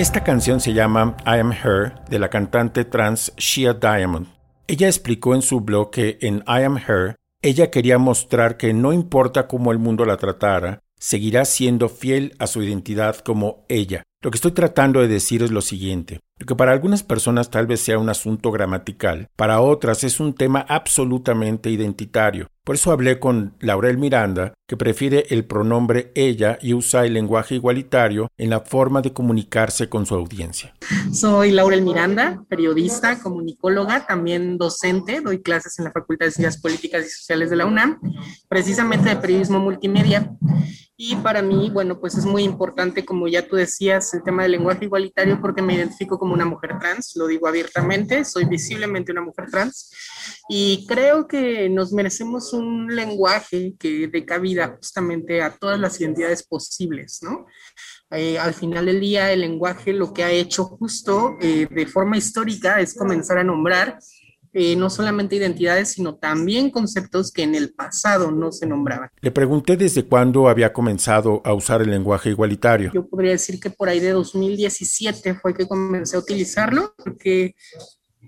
Esta 0.04 0.22
canción 0.22 0.60
se 0.60 0.74
llama 0.74 1.16
I 1.26 1.40
Am 1.40 1.54
Her 1.54 1.94
de 2.10 2.20
la 2.20 2.30
cantante 2.30 2.84
trans 2.84 3.32
Shia 3.38 3.74
Diamond. 3.74 4.28
Ella 4.68 4.88
explicó 4.88 5.34
en 5.34 5.42
su 5.42 5.62
blog 5.62 5.92
que 5.92 6.18
en 6.20 6.44
I 6.46 6.64
Am 6.64 6.76
Her 6.76 7.16
ella 7.42 7.72
quería 7.72 7.98
mostrar 8.00 8.58
que 8.58 8.74
no 8.74 8.92
importa 8.92 9.48
cómo 9.48 9.72
el 9.72 9.80
mundo 9.80 10.04
la 10.04 10.18
tratara, 10.18 10.82
seguirá 11.00 11.46
siendo 11.46 11.88
fiel 11.88 12.36
a 12.38 12.48
su 12.48 12.62
identidad 12.62 13.16
como 13.20 13.64
ella. 13.70 14.04
Lo 14.22 14.30
que 14.30 14.36
estoy 14.36 14.52
tratando 14.52 15.00
de 15.00 15.08
decir 15.08 15.42
es 15.42 15.52
lo 15.52 15.62
siguiente. 15.62 16.20
Lo 16.44 16.48
que 16.48 16.56
para 16.56 16.74
algunas 16.74 17.04
personas 17.04 17.50
tal 17.50 17.68
vez 17.68 17.80
sea 17.80 17.98
un 17.98 18.10
asunto 18.10 18.52
gramatical, 18.52 19.30
para 19.38 19.62
otras 19.62 20.04
es 20.04 20.20
un 20.20 20.34
tema 20.34 20.60
absolutamente 20.68 21.70
identitario. 21.70 22.50
Por 22.66 22.76
eso 22.76 22.92
hablé 22.92 23.18
con 23.18 23.56
Laurel 23.62 23.98
Miranda, 23.98 24.54
que 24.68 24.76
prefiere 24.76 25.26
el 25.30 25.46
pronombre 25.46 26.12
ella 26.16 26.58
y 26.62 26.74
usa 26.74 27.06
el 27.06 27.14
lenguaje 27.14 27.56
igualitario 27.56 28.30
en 28.38 28.50
la 28.50 28.60
forma 28.60 29.02
de 29.02 29.14
comunicarse 29.14 29.88
con 29.88 30.06
su 30.06 30.16
audiencia. 30.16 30.76
Soy 31.14 31.52
Laurel 31.52 31.82
Miranda, 31.82 32.44
periodista, 32.50 33.18
comunicóloga, 33.20 34.06
también 34.06 34.58
docente, 34.58 35.22
doy 35.22 35.42
clases 35.42 35.80
en 35.80 35.86
la 35.86 35.92
Facultad 35.94 36.26
de 36.26 36.32
Ciencias 36.34 36.62
Políticas 36.62 37.06
y 37.06 37.10
Sociales 37.10 37.52
de 37.52 37.56
la 37.56 37.66
UNAM, 37.66 38.02
precisamente 38.50 39.08
de 39.08 39.16
periodismo 39.16 39.60
multimedia. 39.60 40.30
Y 40.96 41.16
para 41.18 41.42
mí, 41.42 41.72
bueno, 41.72 42.00
pues 42.00 42.16
es 42.16 42.26
muy 42.26 42.44
importante, 42.44 43.04
como 43.04 43.28
ya 43.28 43.48
tú 43.48 43.56
decías, 43.56 44.14
el 44.14 44.22
tema 44.22 44.44
del 44.44 44.52
lenguaje 44.52 44.86
igualitario 44.86 45.42
porque 45.42 45.64
me 45.64 45.74
identifico 45.74 46.20
como 46.20 46.36
una 46.36 46.46
mujer 46.46 46.78
trans, 46.80 47.14
lo 47.16 47.26
digo 47.26 47.48
abiertamente, 47.48 48.24
soy 48.24 48.46
visiblemente 48.46 49.12
una 49.12 49.22
mujer 49.22 49.50
trans 49.50 49.92
y 50.50 50.86
creo 50.88 51.28
que 51.28 51.68
nos 51.68 51.94
merecemos 51.94 52.54
un 52.54 52.96
lenguaje 52.96 53.74
que 53.80 54.08
dé 54.08 54.24
cabida 54.24 54.76
justamente 54.78 55.42
a 55.42 55.50
todas 55.58 55.80
las 55.80 56.00
identidades 56.00 56.44
posibles, 56.44 57.20
¿no? 57.24 57.48
Eh, 58.12 58.38
al 58.38 58.54
final 58.54 58.86
del 58.86 59.00
día, 59.00 59.32
el 59.32 59.42
lenguaje 59.42 59.94
lo 59.94 60.14
que 60.14 60.24
ha 60.24 60.30
hecho 60.30 60.66
justo 60.66 61.38
eh, 61.42 61.68
de 61.72 61.86
forma 61.88 62.18
histórica 62.18 62.80
es 62.80 62.94
comenzar 62.94 63.40
a 63.40 63.44
nombrar 63.44 63.98
eh, 64.54 64.76
no 64.76 64.90
solamente 64.90 65.36
identidades, 65.36 65.90
sino 65.90 66.16
también 66.16 66.70
conceptos 66.70 67.32
que 67.32 67.42
en 67.42 67.56
el 67.56 67.74
pasado 67.74 68.32
no 68.32 68.52
se 68.52 68.68
nombraban. 68.68 69.10
Le 69.20 69.32
pregunté 69.32 69.78
desde 69.78 70.06
cuándo 70.06 70.48
había 70.48 70.72
comenzado 70.72 71.42
a 71.44 71.54
usar 71.54 71.82
el 71.82 71.90
lenguaje 71.90 72.30
igualitario. 72.30 72.92
Yo 72.94 73.08
podría 73.08 73.32
decir 73.32 73.60
que 73.60 73.72
por 73.72 73.90
ahí 73.90 74.00
de 74.00 74.12
2017 74.12 75.34
fue 75.36 75.56
que 75.56 75.68
comencé 75.68 76.16
a 76.16 76.20
utilizarlo, 76.20 76.94
porque 77.04 77.56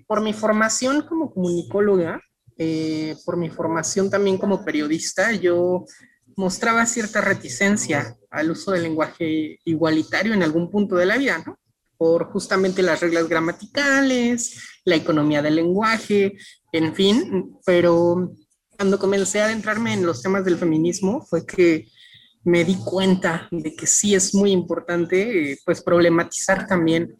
por 0.08 0.20
mi 0.20 0.32
formación 0.32 1.02
como 1.02 1.32
comunicóloga, 1.32 2.20
eh, 2.58 3.14
por 3.24 3.36
mi 3.36 3.48
formación 3.48 4.10
también 4.10 4.36
como 4.36 4.64
periodista, 4.64 5.30
yo 5.32 5.84
mostraba 6.36 6.86
cierta 6.86 7.20
reticencia 7.20 8.16
al 8.30 8.50
uso 8.50 8.72
del 8.72 8.82
lenguaje 8.82 9.58
igualitario 9.64 10.34
en 10.34 10.42
algún 10.42 10.70
punto 10.70 10.96
de 10.96 11.06
la 11.06 11.18
vida, 11.18 11.42
¿no? 11.46 11.58
Por 11.98 12.26
justamente 12.26 12.82
las 12.82 13.00
reglas 13.00 13.28
gramaticales, 13.28 14.60
la 14.84 14.96
economía 14.96 15.42
del 15.42 15.56
lenguaje, 15.56 16.36
en 16.72 16.94
fin, 16.94 17.56
pero 17.64 18.32
cuando 18.76 18.98
comencé 18.98 19.40
a 19.40 19.46
adentrarme 19.46 19.94
en 19.94 20.04
los 20.04 20.22
temas 20.22 20.44
del 20.44 20.58
feminismo 20.58 21.22
fue 21.22 21.46
que 21.46 21.88
me 22.44 22.64
di 22.64 22.76
cuenta 22.76 23.48
de 23.50 23.74
que 23.74 23.86
sí 23.86 24.14
es 24.14 24.34
muy 24.34 24.52
importante 24.52 25.52
eh, 25.52 25.58
pues 25.64 25.82
problematizar 25.82 26.66
también 26.66 27.16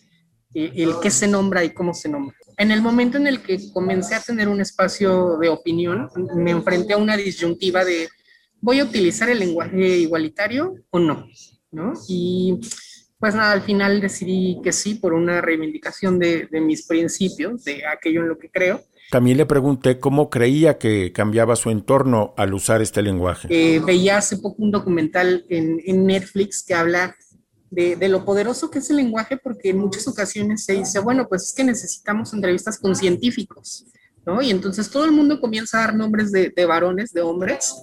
eh, 0.55 0.73
el 0.77 1.01
qué 1.03 1.11
se 1.11 1.27
nombra 1.27 1.65
y 1.65 1.71
cómo 1.71 1.95
se 1.95 2.09
nombra. 2.09 2.37
En 2.59 2.71
el 2.71 2.81
momento 2.81 3.19
en 3.19 3.27
el 3.27 3.43
que 3.43 3.59
comencé 3.73 4.15
a 4.15 4.21
tener 4.21 4.49
un 4.49 4.61
espacio 4.61 5.37
de 5.39 5.49
opinión, 5.49 6.09
me 6.37 6.53
enfrenté 6.53 6.95
a 6.95 6.99
una 6.99 7.17
disyuntiva 7.17 7.85
de 7.85 8.09
¿voy 8.61 8.81
a 8.81 8.85
utilizar 8.85 9.29
el 9.29 9.41
lenguaje 9.41 9.99
igualitario 9.99 10.75
o 10.91 10.99
no? 10.99 11.27
¿No? 11.73 11.93
Y 12.09 12.61
pues 13.18 13.35
nada, 13.35 13.52
al 13.52 13.62
final 13.62 14.00
decidí 14.00 14.61
que 14.62 14.72
sí 14.72 14.94
por 14.94 15.14
una 15.14 15.40
reivindicación 15.40 16.18
de, 16.18 16.48
de, 16.50 16.61
mis 16.61 16.87
principios, 16.87 17.64
de 17.64 17.87
aquello 17.87 18.20
en 18.20 18.29
lo 18.29 18.38
que 18.38 18.50
creo. 18.50 18.83
También 19.11 19.37
le 19.37 19.46
pregunté 19.46 19.98
cómo 19.98 20.29
creía 20.31 20.79
que 20.79 21.12
cambiaba 21.12 21.57
su 21.57 21.70
entorno 21.70 22.35
al 22.37 22.52
usar 22.52 22.83
este 22.83 23.02
lenguaje. 23.02 23.48
Eh, 23.50 23.81
veía 23.81 24.18
hace 24.18 24.37
poco 24.38 24.62
un 24.62 24.70
documental 24.70 25.46
en, 25.48 25.81
en 25.87 26.07
Netflix 26.07 26.62
que 26.62 26.74
habla 26.74 27.16
de, 27.70 27.96
de, 27.96 28.09
lo 28.09 28.24
poderoso 28.24 28.70
que 28.70 28.81
es 28.81 28.90
el 28.90 28.96
lenguaje, 28.96 29.37
porque 29.37 29.70
en 29.70 29.79
muchas 29.79 30.07
ocasiones 30.09 30.64
se 30.64 30.74
dice, 30.74 30.98
bueno, 30.98 31.26
pues 31.29 31.44
es 31.44 31.55
que 31.55 31.64
necesitamos 31.64 32.35
entrevistas 32.35 32.79
con 32.79 32.94
científicos, 32.94 33.87
¿no? 34.26 34.42
Y 34.42 34.50
entonces 34.50 34.90
todo 34.90 35.05
el 35.05 35.12
mundo 35.12 35.40
comienza 35.40 35.79
a 35.79 35.87
dar 35.87 35.94
nombres 35.94 36.33
de, 36.33 36.50
de 36.55 36.66
varones, 36.66 37.12
de 37.12 37.22
hombres, 37.22 37.74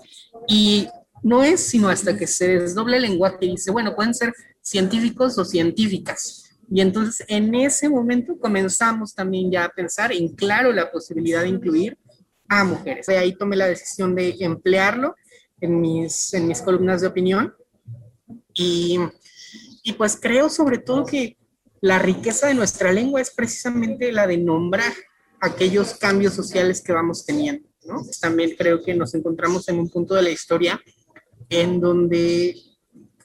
y 0.47 0.87
no 1.21 1.43
es 1.43 1.61
sino 1.61 1.87
hasta 1.89 2.17
que 2.17 2.27
se 2.27 2.59
desdoble 2.59 2.97
el 2.97 3.03
lenguaje 3.03 3.37
y 3.41 3.51
dice, 3.51 3.71
bueno, 3.71 3.95
pueden 3.95 4.13
ser 4.13 4.33
científicos 4.63 5.37
o 5.37 5.45
científicas. 5.45 6.57
Y 6.71 6.81
entonces 6.81 7.25
en 7.27 7.53
ese 7.53 7.89
momento 7.89 8.39
comenzamos 8.39 9.13
también 9.13 9.51
ya 9.51 9.65
a 9.65 9.69
pensar 9.69 10.11
en 10.11 10.29
claro 10.29 10.71
la 10.71 10.91
posibilidad 10.91 11.41
de 11.41 11.49
incluir 11.49 11.97
a 12.47 12.63
mujeres. 12.63 13.05
De 13.05 13.17
ahí 13.17 13.35
tomé 13.35 13.55
la 13.55 13.67
decisión 13.67 14.15
de 14.15 14.35
emplearlo 14.39 15.15
en 15.61 15.79
mis, 15.79 16.33
en 16.33 16.47
mis 16.47 16.61
columnas 16.61 17.01
de 17.01 17.07
opinión. 17.07 17.53
Y, 18.53 18.97
y 19.83 19.93
pues 19.93 20.17
creo 20.19 20.49
sobre 20.49 20.77
todo 20.77 21.05
que 21.05 21.37
la 21.81 21.99
riqueza 21.99 22.47
de 22.47 22.53
nuestra 22.53 22.91
lengua 22.91 23.21
es 23.21 23.31
precisamente 23.31 24.11
la 24.11 24.25
de 24.25 24.37
nombrar 24.37 24.93
aquellos 25.41 25.95
cambios 25.95 26.33
sociales 26.33 26.81
que 26.81 26.93
vamos 26.93 27.25
teniendo. 27.25 27.67
¿no? 27.85 28.01
También 28.21 28.55
creo 28.57 28.81
que 28.81 28.95
nos 28.95 29.13
encontramos 29.13 29.67
en 29.67 29.79
un 29.79 29.89
punto 29.89 30.15
de 30.15 30.21
la 30.21 30.29
historia 30.29 30.81
en 31.49 31.81
donde 31.81 32.55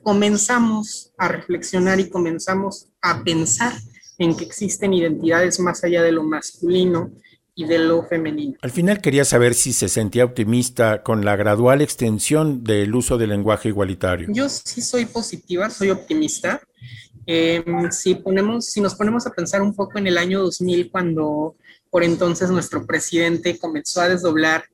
comenzamos 0.03 1.13
a 1.19 1.29
reflexionar 1.29 2.01
y 2.01 2.09
comenzamos 2.09 2.89
a 3.03 3.23
pensar 3.23 3.73
en 4.19 4.37
que 4.37 4.45
existen 4.45 4.95
identidades 4.95 5.61
más 5.61 5.85
allá 5.85 6.03
de 6.03 6.13
lo 6.13 6.23
masculino 6.23 7.11
y 7.55 7.65
de 7.65 7.79
lo 7.79 8.05
femenino. 8.05 8.55
Al 8.63 8.71
final 8.71 9.01
quería 9.01 9.25
saber 9.25 9.55
si 9.55 9.73
se 9.73 9.89
sentía 9.89 10.25
optimista 10.25 11.03
con 11.03 11.25
la 11.25 11.35
gradual 11.35 11.83
extensión 11.83 12.63
del 12.63 12.95
uso 12.95 13.19
del 13.19 13.31
lenguaje 13.31 13.69
igualitario. 13.69 14.29
Yo 14.31 14.49
sí 14.49 14.81
soy 14.81 15.07
positiva, 15.07 15.69
soy 15.69 15.91
optimista. 15.91 16.61
Eh, 17.27 17.65
si, 17.91 18.15
ponemos, 18.15 18.67
si 18.67 18.81
nos 18.81 18.95
ponemos 18.95 19.27
a 19.27 19.31
pensar 19.31 19.61
un 19.61 19.75
poco 19.75 19.99
en 19.99 20.07
el 20.07 20.19
año 20.19 20.41
2000, 20.41 20.91
cuando 20.91 21.57
por 21.91 22.05
entonces 22.05 22.49
nuestro 22.51 22.87
presidente 22.87 23.59
comenzó 23.59 24.03
a 24.03 24.09
desdoblar 24.09 24.65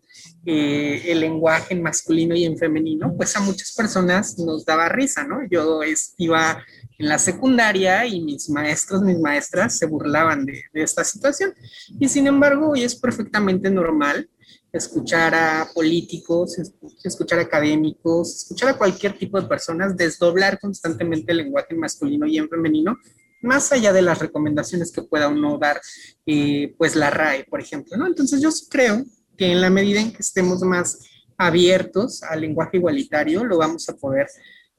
eh, 0.46 1.02
el 1.06 1.20
lenguaje 1.20 1.74
en 1.74 1.82
masculino 1.82 2.34
y 2.34 2.44
en 2.44 2.58
femenino, 2.58 3.14
pues 3.16 3.36
a 3.36 3.40
muchas 3.40 3.72
personas 3.72 4.38
nos 4.38 4.64
daba 4.64 4.88
risa, 4.88 5.24
¿no? 5.24 5.40
Yo 5.50 5.80
iba 6.18 6.64
en 6.98 7.08
la 7.08 7.18
secundaria 7.18 8.06
y 8.06 8.20
mis 8.20 8.48
maestros, 8.50 9.02
mis 9.02 9.18
maestras 9.18 9.78
se 9.78 9.86
burlaban 9.86 10.44
de, 10.44 10.62
de 10.72 10.82
esta 10.82 11.04
situación. 11.04 11.54
Y 11.98 12.08
sin 12.08 12.26
embargo, 12.26 12.70
hoy 12.70 12.84
es 12.84 12.94
perfectamente 12.94 13.70
normal 13.70 14.28
escuchar 14.74 15.34
a 15.34 15.68
políticos, 15.72 16.56
escuchar 17.04 17.38
a 17.38 17.42
académicos, 17.42 18.42
escuchar 18.42 18.70
a 18.70 18.78
cualquier 18.78 19.16
tipo 19.16 19.40
de 19.40 19.46
personas 19.46 19.96
desdoblar 19.96 20.58
constantemente 20.58 21.30
el 21.30 21.38
lenguaje 21.38 21.68
en 21.70 21.78
masculino 21.78 22.26
y 22.26 22.38
en 22.38 22.48
femenino, 22.48 22.96
más 23.40 23.70
allá 23.72 23.92
de 23.92 24.02
las 24.02 24.18
recomendaciones 24.18 24.90
que 24.90 25.02
pueda 25.02 25.28
uno 25.28 25.58
dar, 25.58 25.80
eh, 26.26 26.74
pues 26.76 26.96
la 26.96 27.10
RAE, 27.10 27.44
por 27.44 27.60
ejemplo, 27.60 27.96
¿no? 27.96 28.06
Entonces 28.06 28.40
yo 28.40 28.50
creo 28.68 29.04
que 29.36 29.52
en 29.52 29.60
la 29.60 29.70
medida 29.70 30.00
en 30.00 30.12
que 30.12 30.22
estemos 30.22 30.60
más 30.62 30.98
abiertos 31.36 32.22
al 32.22 32.40
lenguaje 32.40 32.76
igualitario, 32.76 33.44
lo 33.44 33.58
vamos 33.58 33.88
a 33.88 33.96
poder 33.96 34.26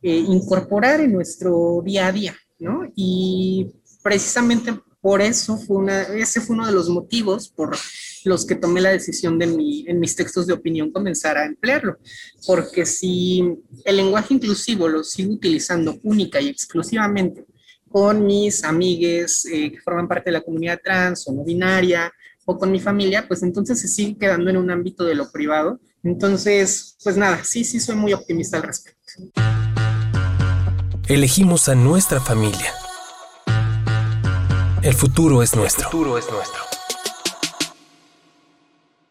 eh, 0.01 0.17
incorporar 0.17 1.01
en 1.01 1.13
nuestro 1.13 1.81
día 1.83 2.07
a 2.07 2.11
día, 2.11 2.35
¿no? 2.59 2.91
Y 2.95 3.67
precisamente 4.03 4.73
por 5.01 5.21
eso 5.21 5.57
fue 5.57 5.77
una, 5.77 6.01
ese 6.01 6.41
fue 6.41 6.55
uno 6.55 6.65
de 6.65 6.71
los 6.71 6.89
motivos 6.89 7.49
por 7.49 7.77
los 8.23 8.45
que 8.45 8.55
tomé 8.55 8.81
la 8.81 8.89
decisión 8.89 9.37
de 9.37 9.47
mi, 9.47 9.85
en 9.87 9.99
mis 9.99 10.15
textos 10.15 10.47
de 10.47 10.53
opinión 10.53 10.91
comenzar 10.91 11.37
a 11.37 11.45
emplearlo. 11.45 11.97
Porque 12.47 12.85
si 12.85 13.43
el 13.83 13.97
lenguaje 13.97 14.33
inclusivo 14.33 14.87
lo 14.87 15.03
sigo 15.03 15.33
utilizando 15.33 15.99
única 16.03 16.41
y 16.41 16.47
exclusivamente 16.47 17.45
con 17.87 18.25
mis 18.25 18.63
amigues 18.63 19.45
eh, 19.45 19.71
que 19.71 19.79
forman 19.79 20.07
parte 20.07 20.31
de 20.31 20.39
la 20.39 20.41
comunidad 20.41 20.81
trans 20.83 21.27
o 21.27 21.33
no 21.33 21.43
binaria 21.43 22.11
o 22.45 22.57
con 22.57 22.71
mi 22.71 22.79
familia, 22.79 23.27
pues 23.27 23.43
entonces 23.43 23.81
se 23.81 23.87
sigue 23.87 24.17
quedando 24.17 24.49
en 24.49 24.57
un 24.57 24.71
ámbito 24.71 25.03
de 25.03 25.15
lo 25.15 25.31
privado. 25.31 25.79
Entonces, 26.03 26.97
pues 27.03 27.17
nada, 27.17 27.43
sí, 27.43 27.63
sí 27.63 27.79
soy 27.79 27.95
muy 27.95 28.13
optimista 28.13 28.57
al 28.57 28.63
respecto. 28.63 29.01
Elegimos 31.07 31.67
a 31.69 31.75
nuestra 31.75 32.19
familia. 32.19 32.73
El 34.81 34.93
futuro 34.93 35.41
es 35.41 35.55
nuestro. 35.55 35.85
El 35.85 35.91
futuro 35.91 36.17
es 36.17 36.31
nuestro. 36.31 36.61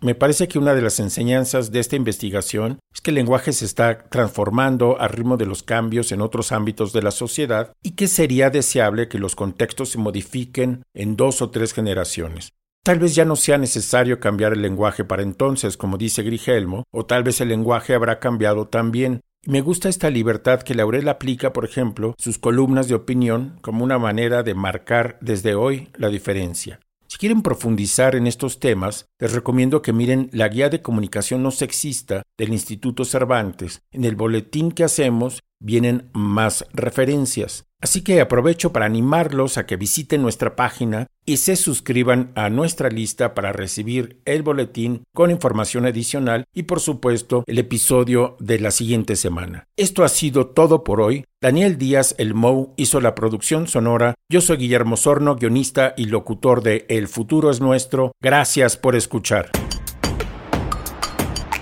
Me 0.01 0.15
parece 0.15 0.49
que 0.49 0.59
una 0.59 0.75
de 0.75 0.83
las 0.83 1.01
enseñanzas 1.01 1.73
de 1.73 1.81
esta 1.81 1.97
investigación 1.97 2.79
es 2.93 3.01
que 3.01 3.11
el 3.11 3.15
lenguaje 3.15 3.53
se 3.55 3.65
está 3.65 4.05
transformando 4.11 5.01
a 5.01 5.09
ritmo 5.09 5.39
de 5.39 5.47
los 5.47 5.63
cambios 5.63 6.13
en 6.13 6.21
otros 6.21 6.53
ámbitos 6.53 6.93
de 6.93 7.01
la 7.01 7.11
sociedad 7.11 7.73
y 7.83 7.93
que 7.93 8.07
sería 8.07 8.51
deseable 8.51 9.09
que 9.09 9.19
los 9.19 9.35
contextos 9.35 9.89
se 9.89 9.99
modifiquen 9.99 10.85
en 10.93 11.17
dos 11.17 11.41
o 11.41 11.51
tres 11.51 11.73
generaciones. 11.73 12.53
Tal 12.85 12.99
vez 12.99 13.15
ya 13.15 13.25
no 13.25 13.35
sea 13.35 13.57
necesario 13.57 14.21
cambiar 14.21 14.53
el 14.53 14.61
lenguaje 14.61 15.05
para 15.05 15.23
entonces, 15.23 15.79
como 15.79 15.97
dice 15.97 16.23
Grigelmo, 16.23 16.85
o 16.91 17.07
tal 17.07 17.23
vez 17.23 17.41
el 17.41 17.49
lenguaje 17.49 17.95
habrá 17.95 18.21
cambiado 18.21 18.69
también. 18.69 19.23
Me 19.47 19.63
gusta 19.63 19.89
esta 19.89 20.11
libertad 20.11 20.61
que 20.61 20.75
Laurel 20.75 21.09
aplica, 21.09 21.55
por 21.55 21.65
ejemplo, 21.65 22.15
sus 22.19 22.37
columnas 22.37 22.87
de 22.87 22.95
opinión 22.95 23.59
como 23.63 23.85
una 23.85 23.99
manera 23.99 24.43
de 24.43 24.53
marcar 24.53 25.17
desde 25.23 25.55
hoy 25.55 25.89
la 25.97 26.09
diferencia. 26.09 26.79
Si 27.09 27.17
quieren 27.17 27.41
profundizar 27.41 28.17
en 28.17 28.27
estos 28.27 28.61
temas, 28.61 29.07
les 29.19 29.33
recomiendo 29.33 29.81
que 29.81 29.95
miren 29.95 30.29
la 30.33 30.49
guía 30.49 30.69
de 30.69 30.83
comunicación 30.83 31.43
no 31.43 31.53
sexista 31.53 32.23
del 32.37 32.53
Instituto 32.53 33.07
Cervantes. 33.07 33.81
En 33.93 34.05
el 34.05 34.15
boletín 34.15 34.73
que 34.73 34.85
hacemos 34.85 35.41
vienen 35.59 36.11
más 36.13 36.67
referencias. 36.75 37.65
Así 37.81 38.03
que 38.03 38.21
aprovecho 38.21 38.73
para 38.73 38.87
animarlos 38.87 39.57
a 39.57 39.65
que 39.65 39.77
visiten 39.77 40.21
nuestra 40.21 40.57
página 40.57 41.07
y 41.27 41.39
se 41.39 41.57
suscriban 41.57 42.33
a 42.35 42.51
nuestra 42.51 42.89
lista 42.89 43.35
para 43.35 43.53
recibir 43.53 44.21
el 44.25 44.43
boletín 44.43 45.05
con 45.15 45.31
información 45.31 45.87
adicional 45.87 46.45
y 46.55 46.65
por 46.65 46.81
supuesto 46.81 47.45
el 47.47 47.59
episodio 47.59 48.37
de 48.41 48.59
la 48.59 48.71
siguiente 48.71 49.17
semana. 49.17 49.67
Esto 49.77 50.05
ha 50.05 50.09
sido 50.09 50.47
todo 50.49 50.85
por 50.85 51.01
hoy. 51.01 51.25
Daniel 51.41 51.79
Díaz 51.79 52.15
El 52.19 52.35
Mou 52.35 52.73
hizo 52.77 53.01
la 53.01 53.15
producción 53.15 53.69
sonora. 53.69 54.15
Yo 54.31 54.41
soy 54.41 54.59
Guillermo 54.59 54.97
Sorno, 54.97 55.37
guionista 55.37 55.95
y 55.97 56.07
locutor 56.07 56.63
de 56.63 56.87
El 56.89 57.09
futuro 57.09 57.51
es 57.51 57.61
nuestro. 57.61 58.13
Gracias 58.23 58.77
por 58.77 58.97
escuchar. 58.97 59.51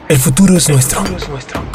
El 0.09 0.19
futuro 0.19 0.57
es 0.57 0.69
nuestro, 0.69 1.03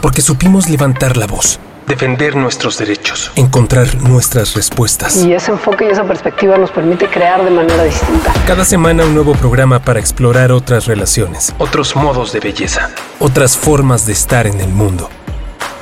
porque 0.01 0.21
supimos 0.21 0.69
levantar 0.69 1.17
la 1.17 1.25
voz 1.25 1.59
defender 1.87 2.35
nuestros 2.35 2.77
derechos, 2.77 3.31
encontrar 3.35 3.95
nuestras 4.01 4.53
respuestas. 4.55 5.23
Y 5.23 5.33
ese 5.33 5.51
enfoque 5.51 5.85
y 5.85 5.91
esa 5.91 6.03
perspectiva 6.03 6.57
nos 6.57 6.69
permite 6.69 7.07
crear 7.07 7.43
de 7.43 7.49
manera 7.49 7.83
distinta. 7.85 8.33
Cada 8.45 8.65
semana 8.65 9.05
un 9.05 9.13
nuevo 9.13 9.33
programa 9.33 9.79
para 9.79 9.99
explorar 9.99 10.51
otras 10.51 10.85
relaciones, 10.85 11.55
otros 11.57 11.95
modos 11.95 12.33
de 12.33 12.41
belleza, 12.41 12.91
otras 13.19 13.57
formas 13.57 14.05
de 14.05 14.11
estar 14.11 14.47
en 14.47 14.59
el 14.59 14.67
mundo, 14.67 15.09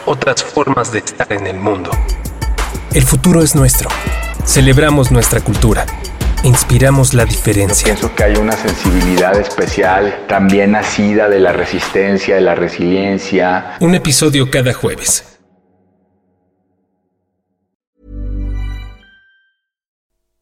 otras 0.05 0.43
formas 0.43 0.91
de 0.91 0.99
estar 0.99 1.33
en 1.33 1.47
el 1.47 1.57
mundo. 1.57 1.89
El 2.93 3.03
futuro 3.03 3.41
es 3.41 3.55
nuestro. 3.55 3.89
Celebramos 4.45 5.11
nuestra 5.11 5.41
cultura. 5.41 5.85
Inspiramos 6.43 7.15
la 7.15 7.25
diferencia. 7.25 7.87
Yo 7.87 7.93
pienso 7.95 8.15
que 8.15 8.23
hay 8.23 8.35
una 8.35 8.55
sensibilidad 8.55 9.35
especial, 9.39 10.25
también 10.27 10.73
nacida 10.73 11.27
de 11.27 11.39
la 11.39 11.51
resistencia, 11.51 12.35
de 12.35 12.41
la 12.41 12.53
resiliencia. 12.53 13.75
Un 13.79 13.95
episodio 13.95 14.51
cada 14.51 14.71
jueves. 14.71 15.34